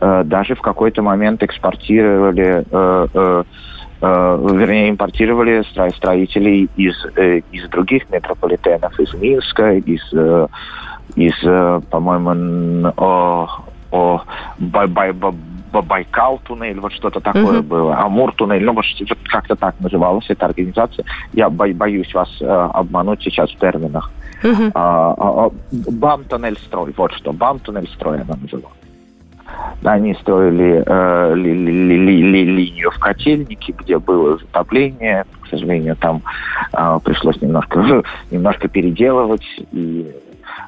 даже 0.00 0.54
в 0.54 0.60
какой-то 0.60 1.02
момент 1.02 1.42
экспортировали, 1.42 2.64
э, 2.70 3.06
э, 3.14 3.44
вернее, 4.00 4.90
импортировали 4.90 5.64
строителей 5.92 6.68
из, 6.76 6.94
из 7.52 7.68
других 7.70 8.10
метрополитенов, 8.10 8.98
из 9.00 9.14
Минска, 9.14 9.72
из, 9.76 10.02
из 11.16 11.84
по-моему, 11.90 12.92
о, 12.96 14.22
бай, 14.58 14.86
бай, 14.88 15.12
Байкал 15.82 16.40
туннель, 16.44 16.80
вот 16.80 16.92
что-то 16.92 17.20
такое 17.20 17.60
uh-huh. 17.60 17.62
было, 17.62 17.96
Амур 17.98 18.32
туннель, 18.32 18.64
ну, 18.64 18.72
вот 18.72 18.84
как-то 19.24 19.56
так 19.56 19.74
называлась 19.80 20.26
эта 20.28 20.46
организация. 20.46 21.04
Я 21.32 21.50
бо- 21.50 21.72
боюсь 21.72 22.12
вас 22.14 22.28
э, 22.40 22.46
обмануть 22.46 23.22
сейчас 23.22 23.50
в 23.50 23.58
терминах. 23.58 24.10
Uh-huh. 24.42 24.70
А, 24.74 25.14
а, 25.16 25.46
а, 25.46 25.50
БАМтуннельстрой, 25.72 26.94
вот 26.96 27.12
что, 27.12 27.32
БАМтуннельстрой 27.32 28.20
она 28.20 28.36
называлась. 28.40 28.83
Они 29.82 30.14
строили 30.14 30.82
э, 30.86 31.34
ли, 31.34 31.52
ли, 31.52 31.98
ли, 31.98 32.22
ли, 32.22 32.44
линию 32.44 32.90
в 32.90 32.98
котельнике, 32.98 33.74
где 33.78 33.98
было 33.98 34.38
затопление. 34.38 35.24
К 35.42 35.48
сожалению, 35.48 35.96
там 35.96 36.22
э, 36.72 36.98
пришлось 37.04 37.40
немножко, 37.42 38.02
немножко 38.30 38.68
переделывать. 38.68 39.44
И 39.72 40.10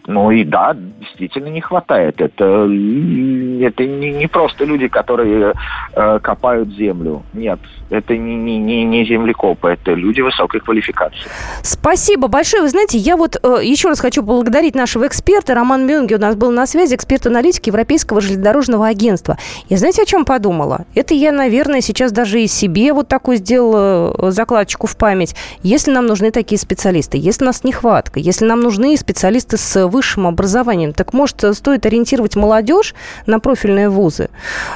ну 0.06 0.30
и 0.30 0.44
да, 0.44 0.76
действительно 1.00 1.48
не 1.48 1.60
хватает. 1.60 2.20
Это, 2.20 2.44
это 2.44 3.86
не, 3.86 4.12
не 4.12 4.26
просто 4.28 4.64
люди, 4.64 4.88
которые 4.88 5.52
э, 5.94 6.18
копают 6.20 6.68
землю. 6.70 7.22
Нет, 7.32 7.58
это 7.90 8.16
не, 8.16 8.36
не, 8.36 8.58
не, 8.58 8.84
не 8.84 9.04
землекопы, 9.04 9.68
это 9.68 9.94
люди 9.94 10.20
высокой 10.20 10.60
квалификации. 10.60 11.28
Спасибо 11.62 12.28
большое. 12.28 12.62
Вы 12.62 12.68
знаете, 12.68 12.98
я 12.98 13.16
вот 13.16 13.36
э, 13.42 13.60
еще 13.62 13.88
раз 13.88 14.00
хочу 14.00 14.22
поблагодарить 14.22 14.74
нашего 14.74 15.06
эксперта. 15.06 15.54
Роман 15.54 15.86
Мюнге 15.86 16.16
у 16.16 16.18
нас 16.18 16.36
был 16.36 16.50
на 16.50 16.66
связи, 16.66 16.94
эксперт-аналитик 16.94 17.66
Европейского 17.66 18.20
железнодорожного 18.20 18.88
агентства. 18.88 19.38
И 19.68 19.76
знаете, 19.76 20.02
о 20.02 20.06
чем 20.06 20.24
подумала? 20.24 20.84
Это 20.94 21.14
я, 21.14 21.32
наверное, 21.32 21.80
сейчас 21.80 22.12
даже 22.12 22.40
и 22.40 22.46
себе 22.46 22.92
вот 22.92 23.08
такую 23.08 23.36
сделала 23.36 24.14
э, 24.18 24.30
закладочку 24.30 24.86
в 24.86 24.96
память. 24.96 25.36
Если 25.62 25.90
нам 25.90 26.06
нужны 26.06 26.30
такие 26.30 26.58
специалисты, 26.58 27.18
если 27.18 27.44
у 27.44 27.46
нас 27.46 27.62
нехватка, 27.64 28.18
если 28.18 28.46
нам 28.46 28.60
нужны 28.60 28.96
специалисты 28.96 29.56
с 29.56 29.86
высшим 29.86 30.26
образованием, 30.26 30.92
так 30.92 31.12
может 31.12 31.44
стоит 31.56 31.86
ориентировать 31.86 32.36
молодежь 32.36 32.94
на 33.26 33.38
профильные 33.38 33.88
вузы? 33.88 34.30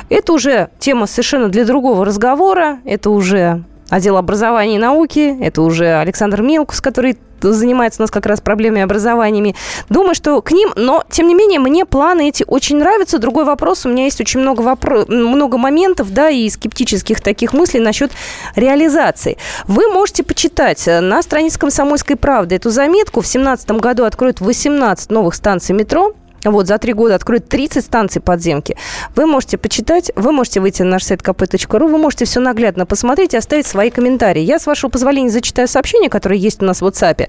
Это 0.08 0.32
уже 0.32 0.68
тема 0.78 1.06
совершенно 1.06 1.48
для 1.48 1.64
другого 1.64 2.04
разговора. 2.04 2.78
Это 2.84 2.99
уже 3.08 3.64
отдел 3.88 4.16
образования 4.18 4.76
и 4.76 4.78
науки, 4.78 5.36
это 5.40 5.62
уже 5.62 5.94
Александр 5.94 6.42
Милкус, 6.42 6.80
который 6.80 7.18
занимается 7.40 8.02
у 8.02 8.04
нас 8.04 8.10
как 8.10 8.26
раз 8.26 8.40
проблемами 8.40 8.82
образованиями. 8.82 9.56
Думаю, 9.88 10.14
что 10.14 10.42
к 10.42 10.52
ним, 10.52 10.72
но, 10.76 11.04
тем 11.10 11.26
не 11.26 11.34
менее, 11.34 11.58
мне 11.58 11.86
планы 11.86 12.28
эти 12.28 12.44
очень 12.46 12.76
нравятся. 12.76 13.18
Другой 13.18 13.44
вопрос, 13.44 13.86
у 13.86 13.88
меня 13.88 14.04
есть 14.04 14.20
очень 14.20 14.40
много, 14.40 14.62
вопро- 14.62 15.10
много 15.10 15.56
моментов, 15.56 16.12
да, 16.12 16.28
и 16.28 16.48
скептических 16.50 17.20
таких 17.22 17.54
мыслей 17.54 17.80
насчет 17.80 18.12
реализации. 18.56 19.38
Вы 19.66 19.88
можете 19.88 20.22
почитать 20.22 20.86
на 20.86 21.22
странице 21.22 21.58
«Комсомольской 21.58 22.16
правды» 22.16 22.56
эту 22.56 22.68
заметку. 22.70 23.20
В 23.20 23.24
2017 23.24 23.70
году 23.72 24.04
откроют 24.04 24.40
18 24.40 25.10
новых 25.10 25.34
станций 25.34 25.74
метро. 25.74 26.12
Вот, 26.44 26.66
за 26.66 26.78
три 26.78 26.92
года 26.92 27.14
откроют 27.14 27.48
30 27.48 27.84
станций 27.84 28.22
подземки. 28.22 28.76
Вы 29.14 29.26
можете 29.26 29.58
почитать, 29.58 30.10
вы 30.16 30.32
можете 30.32 30.60
выйти 30.60 30.82
на 30.82 30.90
наш 30.90 31.04
сайт 31.04 31.20
kp.ru, 31.22 31.90
вы 31.90 31.98
можете 31.98 32.24
все 32.24 32.40
наглядно 32.40 32.86
посмотреть 32.86 33.34
и 33.34 33.36
оставить 33.36 33.66
свои 33.66 33.90
комментарии. 33.90 34.42
Я, 34.42 34.58
с 34.58 34.66
вашего 34.66 34.90
позволения, 34.90 35.30
зачитаю 35.30 35.68
сообщение, 35.68 36.08
которое 36.08 36.36
есть 36.36 36.62
у 36.62 36.64
нас 36.64 36.80
в 36.80 36.86
WhatsApp. 36.86 37.28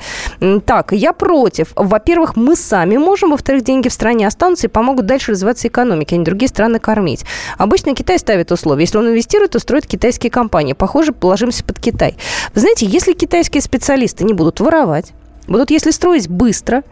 Так, 0.66 0.92
я 0.94 1.14
против. 1.14 1.74
Во-первых, 1.76 2.36
мы 2.36 2.56
сами 2.56 2.98
можем, 2.98 3.32
во-вторых, 3.32 3.64
деньги 3.64 3.90
в 3.90 3.94
стране 3.94 4.28
останутся 4.28 4.68
и 4.68 4.70
помогут 4.70 5.06
дальше 5.06 5.32
развиваться 5.32 5.68
экономике, 5.68 6.16
а 6.16 6.18
не 6.18 6.24
другие 6.24 6.50
страны 6.50 6.80
кормить. 6.80 7.26
Обычно 7.58 7.94
Китай 7.96 8.20
ставит 8.20 8.52
условия. 8.52 8.84
Если 8.84 8.98
он 8.98 9.08
инвестирует, 9.08 9.52
то 9.52 9.60
строит 9.60 9.86
китайские 9.88 10.32
компании. 10.32 10.74
Похоже, 10.74 11.12
положимся 11.12 11.64
под 11.64 11.80
Китай. 11.80 12.16
Вы 12.54 12.62
знаете, 12.62 12.86
если 12.86 13.14
китайские 13.14 13.62
специалисты 13.62 14.24
не 14.24 14.34
будут 14.34 14.60
воровать, 14.60 15.14
вот 15.48 15.72
если 15.72 15.92
строить 15.92 16.30
быстро, 16.30 16.84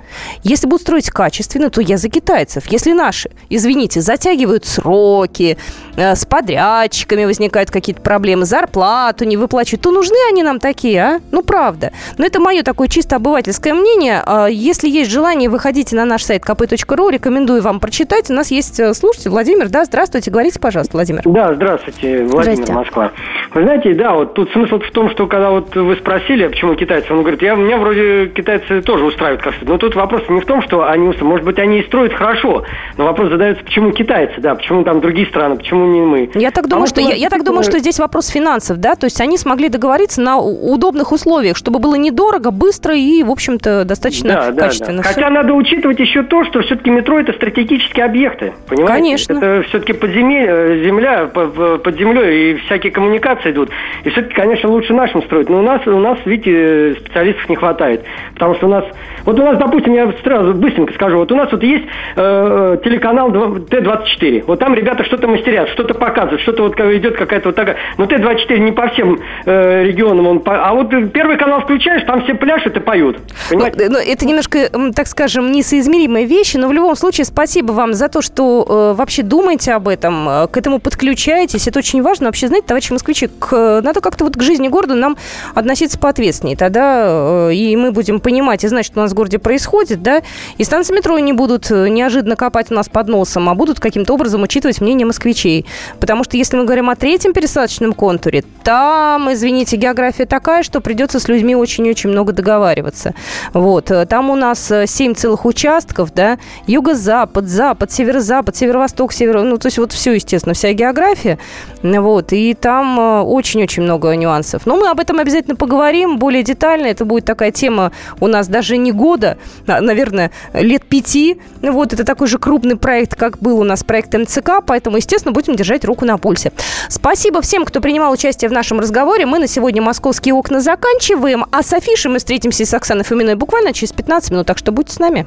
если 0.43 0.67
будут 0.67 0.81
строить 0.81 1.09
качественно, 1.09 1.69
то 1.69 1.81
я 1.81 1.97
за 1.97 2.09
китайцев. 2.09 2.65
Если 2.67 2.93
наши, 2.93 3.29
извините, 3.49 4.01
затягивают 4.01 4.65
сроки, 4.65 5.57
э, 5.95 6.15
с 6.15 6.25
подрядчиками 6.25 7.25
возникают 7.25 7.71
какие-то 7.71 8.01
проблемы, 8.01 8.45
зарплату 8.45 9.25
не 9.25 9.37
выплачивают, 9.37 9.81
то 9.81 9.91
нужны 9.91 10.17
они 10.29 10.43
нам 10.43 10.59
такие, 10.59 11.01
а? 11.01 11.21
Ну, 11.31 11.43
правда. 11.43 11.91
Но 12.17 12.25
это 12.25 12.39
мое 12.39 12.63
такое 12.63 12.87
чисто 12.87 13.17
обывательское 13.17 13.73
мнение. 13.73 14.21
А 14.25 14.47
если 14.47 14.89
есть 14.89 15.11
желание, 15.11 15.49
выходите 15.49 15.95
на 15.95 16.05
наш 16.05 16.23
сайт 16.23 16.43
kp.ru, 16.43 17.11
рекомендую 17.11 17.61
вам 17.61 17.79
прочитать. 17.79 18.29
У 18.29 18.33
нас 18.33 18.51
есть 18.51 18.79
э, 18.79 18.93
слушатель 18.93 19.29
Владимир. 19.29 19.69
Да, 19.69 19.85
здравствуйте. 19.85 20.31
Говорите, 20.31 20.59
пожалуйста, 20.59 20.97
Владимир. 20.97 21.21
Да, 21.25 21.53
здравствуйте, 21.53 22.23
Владимир 22.23 22.55
Здрасте. 22.55 22.73
Москва. 22.73 23.11
Вы 23.53 23.63
знаете, 23.63 23.93
да, 23.93 24.13
вот 24.13 24.33
тут 24.33 24.51
смысл 24.51 24.79
в 24.79 24.91
том, 24.91 25.09
что 25.11 25.27
когда 25.27 25.51
вот 25.51 25.75
вы 25.75 25.95
спросили, 25.95 26.47
почему 26.47 26.75
китайцы, 26.75 27.11
он 27.13 27.21
говорит, 27.21 27.41
я, 27.41 27.55
меня 27.55 27.77
вроде 27.77 28.27
китайцы 28.41 28.81
тоже 28.81 29.05
устраивают 29.05 29.41
как-то. 29.41 29.65
Но 29.65 29.77
тут 29.77 29.95
вопрос 29.95 30.23
не 30.29 30.41
в 30.41 30.45
том, 30.45 30.61
что 30.61 30.87
они 30.87 31.07
устраивают. 31.07 31.19
Может 31.19 31.45
быть, 31.45 31.59
они 31.59 31.79
и 31.79 31.83
строят 31.83 32.13
хорошо, 32.13 32.63
но 32.97 33.05
вопрос 33.05 33.29
задается, 33.29 33.63
почему 33.63 33.91
китайцы, 33.91 34.39
да, 34.39 34.55
почему 34.55 34.83
там 34.83 35.01
другие 35.01 35.27
страны, 35.27 35.57
почему 35.57 35.85
не 35.85 35.99
мы. 35.99 36.29
Я 36.33 36.51
так 36.51 36.67
думаю, 36.67 36.87
что, 36.87 37.01
я, 37.01 37.13
я 37.13 37.29
так 37.29 37.43
думаю, 37.43 37.63
что 37.63 37.77
здесь 37.79 37.99
вопрос 37.99 38.27
финансов, 38.27 38.77
да, 38.77 38.95
то 38.95 39.05
есть 39.05 39.19
они 39.21 39.37
смогли 39.37 39.69
договориться 39.69 40.21
на 40.21 40.39
удобных 40.39 41.11
условиях, 41.11 41.57
чтобы 41.57 41.79
было 41.79 41.95
недорого, 41.95 42.51
быстро 42.51 42.95
и, 42.95 43.21
в 43.23 43.31
общем-то, 43.31 43.83
достаточно 43.85 44.51
да, 44.51 44.51
качественно. 44.53 45.01
Да, 45.01 45.03
да. 45.03 45.13
Хотя 45.13 45.29
надо 45.29 45.53
учитывать 45.53 45.99
еще 45.99 46.23
то, 46.23 46.43
что 46.45 46.61
все-таки 46.61 46.89
метро 46.89 47.19
это 47.19 47.33
стратегические 47.33 48.05
объекты, 48.05 48.53
понимаете? 48.67 48.93
Конечно. 48.93 49.33
Это 49.33 49.67
все-таки 49.67 49.93
подземелье, 49.93 50.83
земля, 50.83 51.25
под 51.25 51.97
землей 51.97 52.53
и 52.53 52.55
всякие 52.65 52.91
коммуникации 52.91 53.51
идут. 53.51 53.69
И 54.03 54.09
все-таки, 54.09 54.33
конечно, 54.33 54.69
лучше 54.69 54.93
нашим 54.93 55.21
строить. 55.23 55.49
Но 55.49 55.59
у 55.59 55.63
нас, 55.63 55.85
у 55.85 55.99
нас, 55.99 56.17
видите, 56.25 56.95
специалистов 57.01 57.49
не 57.49 57.55
хватает. 57.55 58.03
Потому 58.39 58.55
что 58.55 58.67
у 58.67 58.69
нас, 58.69 58.85
вот 59.25 59.37
у 59.37 59.43
нас, 59.43 59.57
допустим, 59.57 59.93
я 59.93 60.09
сразу 60.23 60.53
быстренько 60.53 60.93
скажу, 60.93 61.17
вот 61.17 61.29
у 61.29 61.35
нас 61.35 61.51
вот 61.51 61.61
есть 61.61 61.83
э, 62.15 62.77
телеканал 62.85 63.31
Т-24. 63.31 64.45
Вот 64.47 64.59
там 64.59 64.73
ребята 64.73 65.03
что-то 65.03 65.27
мастерят, 65.27 65.67
что-то 65.69 65.93
показывают, 65.93 66.41
что-то 66.41 66.63
вот 66.63 66.79
идет 66.79 67.17
какая-то 67.17 67.49
вот 67.49 67.55
такая. 67.55 67.75
Но 67.97 68.05
Т-24 68.05 68.59
не 68.59 68.71
по 68.71 68.87
всем 68.87 69.19
э, 69.45 69.83
регионам 69.83 70.25
он, 70.27 70.39
по... 70.39 70.65
а 70.65 70.73
вот 70.73 70.89
первый 71.11 71.37
канал 71.37 71.61
включаешь, 71.61 72.03
там 72.03 72.23
все 72.23 72.33
пляшут 72.33 72.77
и 72.77 72.79
поют. 72.79 73.17
Ну, 73.51 73.59
ну, 73.59 73.97
это 73.97 74.25
немножко, 74.25 74.69
так 74.95 75.07
скажем, 75.07 75.51
несоизмеримые 75.51 76.25
вещи, 76.25 76.55
но 76.55 76.69
в 76.69 76.73
любом 76.73 76.95
случае 76.95 77.25
спасибо 77.25 77.73
вам 77.73 77.93
за 77.93 78.07
то, 78.07 78.21
что 78.21 78.65
э, 78.69 78.97
вообще 78.97 79.21
думаете 79.21 79.73
об 79.73 79.89
этом, 79.89 80.29
э, 80.29 80.47
к 80.47 80.55
этому 80.55 80.79
подключаетесь. 80.79 81.67
Это 81.67 81.79
очень 81.79 82.01
важно. 82.01 82.27
Вообще, 82.27 82.47
знаете, 82.47 82.67
товарищи 82.67 82.93
москвичи, 82.93 83.27
к, 83.27 83.81
надо 83.83 83.99
как-то 83.99 84.23
вот 84.23 84.37
к 84.37 84.41
жизни 84.41 84.69
города 84.69 84.95
нам 84.95 85.17
относиться 85.55 85.99
поответственнее. 85.99 86.55
Тогда 86.55 87.49
э, 87.49 87.53
и 87.53 87.75
мы 87.75 87.91
будем 87.91 88.21
понимать 88.21 88.28
и 88.29 88.67
знать, 88.67 88.85
что 88.85 88.99
у 88.99 89.03
нас 89.03 89.11
в 89.11 89.15
городе 89.15 89.39
происходит, 89.39 90.01
да, 90.01 90.21
и 90.57 90.63
станции 90.63 90.93
метро 90.93 91.17
не 91.19 91.33
будут 91.33 91.69
э, 91.71 91.89
неожиданно 91.89 92.35
копать 92.35 92.71
у 92.71 92.73
нас 92.73 92.89
под 92.89 93.07
носом, 93.07 93.49
а 93.49 93.55
будут 93.55 93.79
каким-то 93.79 94.13
образом 94.13 94.43
учитывать 94.43 94.81
мнение 94.81 95.05
москвичей. 95.05 95.65
Потому 95.99 96.23
что 96.23 96.37
если 96.37 96.57
мы 96.57 96.65
говорим 96.65 96.89
о 96.89 96.95
третьем 96.95 97.33
пересадочном 97.33 97.93
контуре, 97.93 98.43
там, 98.63 99.31
извините, 99.31 99.77
география 99.77 100.25
такая, 100.25 100.63
что 100.63 100.81
придется 100.81 101.19
с 101.19 101.27
людьми 101.27 101.55
очень-очень 101.55 102.09
много 102.09 102.33
договариваться. 102.33 103.13
Вот. 103.53 103.91
Э, 103.91 104.05
там 104.05 104.29
у 104.29 104.35
нас 104.35 104.71
7 104.85 105.13
целых 105.15 105.45
участков, 105.45 106.13
да, 106.13 106.37
юго-запад, 106.67 107.47
запад, 107.47 107.91
северо-запад, 107.91 108.55
северо-восток, 108.55 109.13
север... 109.13 109.41
Ну, 109.43 109.57
то 109.57 109.67
есть 109.67 109.77
вот 109.77 109.91
все, 109.91 110.13
естественно, 110.13 110.53
вся 110.53 110.73
география. 110.73 111.39
Вот. 111.83 112.33
И 112.33 112.53
там 112.53 112.99
очень-очень 113.25 113.83
много 113.83 114.15
нюансов. 114.15 114.65
Но 114.65 114.75
мы 114.77 114.89
об 114.89 114.99
этом 114.99 115.19
обязательно 115.19 115.55
поговорим 115.55 116.17
более 116.17 116.43
детально. 116.43 116.87
Это 116.87 117.05
будет 117.05 117.25
такая 117.25 117.51
тема 117.51 117.91
у 118.19 118.27
нас 118.27 118.47
даже 118.47 118.77
не 118.77 118.91
года, 118.91 119.37
а, 119.67 119.81
наверное, 119.81 120.31
лет 120.53 120.85
пяти. 120.85 121.39
Вот, 121.61 121.93
это 121.93 122.03
такой 122.03 122.27
же 122.27 122.37
крупный 122.37 122.75
проект, 122.75 123.15
как 123.15 123.39
был 123.39 123.59
у 123.59 123.63
нас 123.63 123.83
проект 123.83 124.13
МЦК, 124.13 124.61
поэтому, 124.65 124.97
естественно, 124.97 125.31
будем 125.31 125.55
держать 125.55 125.85
руку 125.85 126.05
на 126.05 126.17
пульсе. 126.17 126.51
Спасибо 126.87 127.41
всем, 127.41 127.65
кто 127.65 127.81
принимал 127.81 128.11
участие 128.11 128.49
в 128.49 128.53
нашем 128.53 128.79
разговоре. 128.79 129.25
Мы 129.25 129.39
на 129.39 129.47
сегодня 129.47 129.81
«Московские 129.81 130.33
окна» 130.33 130.61
заканчиваем, 130.61 131.45
а 131.51 131.63
с 131.63 131.73
афишей 131.73 132.11
мы 132.11 132.19
встретимся 132.19 132.65
с 132.65 132.73
Оксаной 132.73 133.03
Фоминой 133.03 133.35
буквально 133.35 133.73
через 133.73 133.91
15 133.91 134.31
минут, 134.31 134.47
так 134.47 134.57
что 134.57 134.71
будьте 134.71 134.93
с 134.93 134.99
нами. 134.99 135.25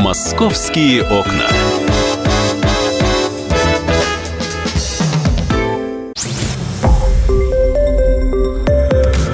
«Московские 0.00 1.02
окна». 1.02 1.87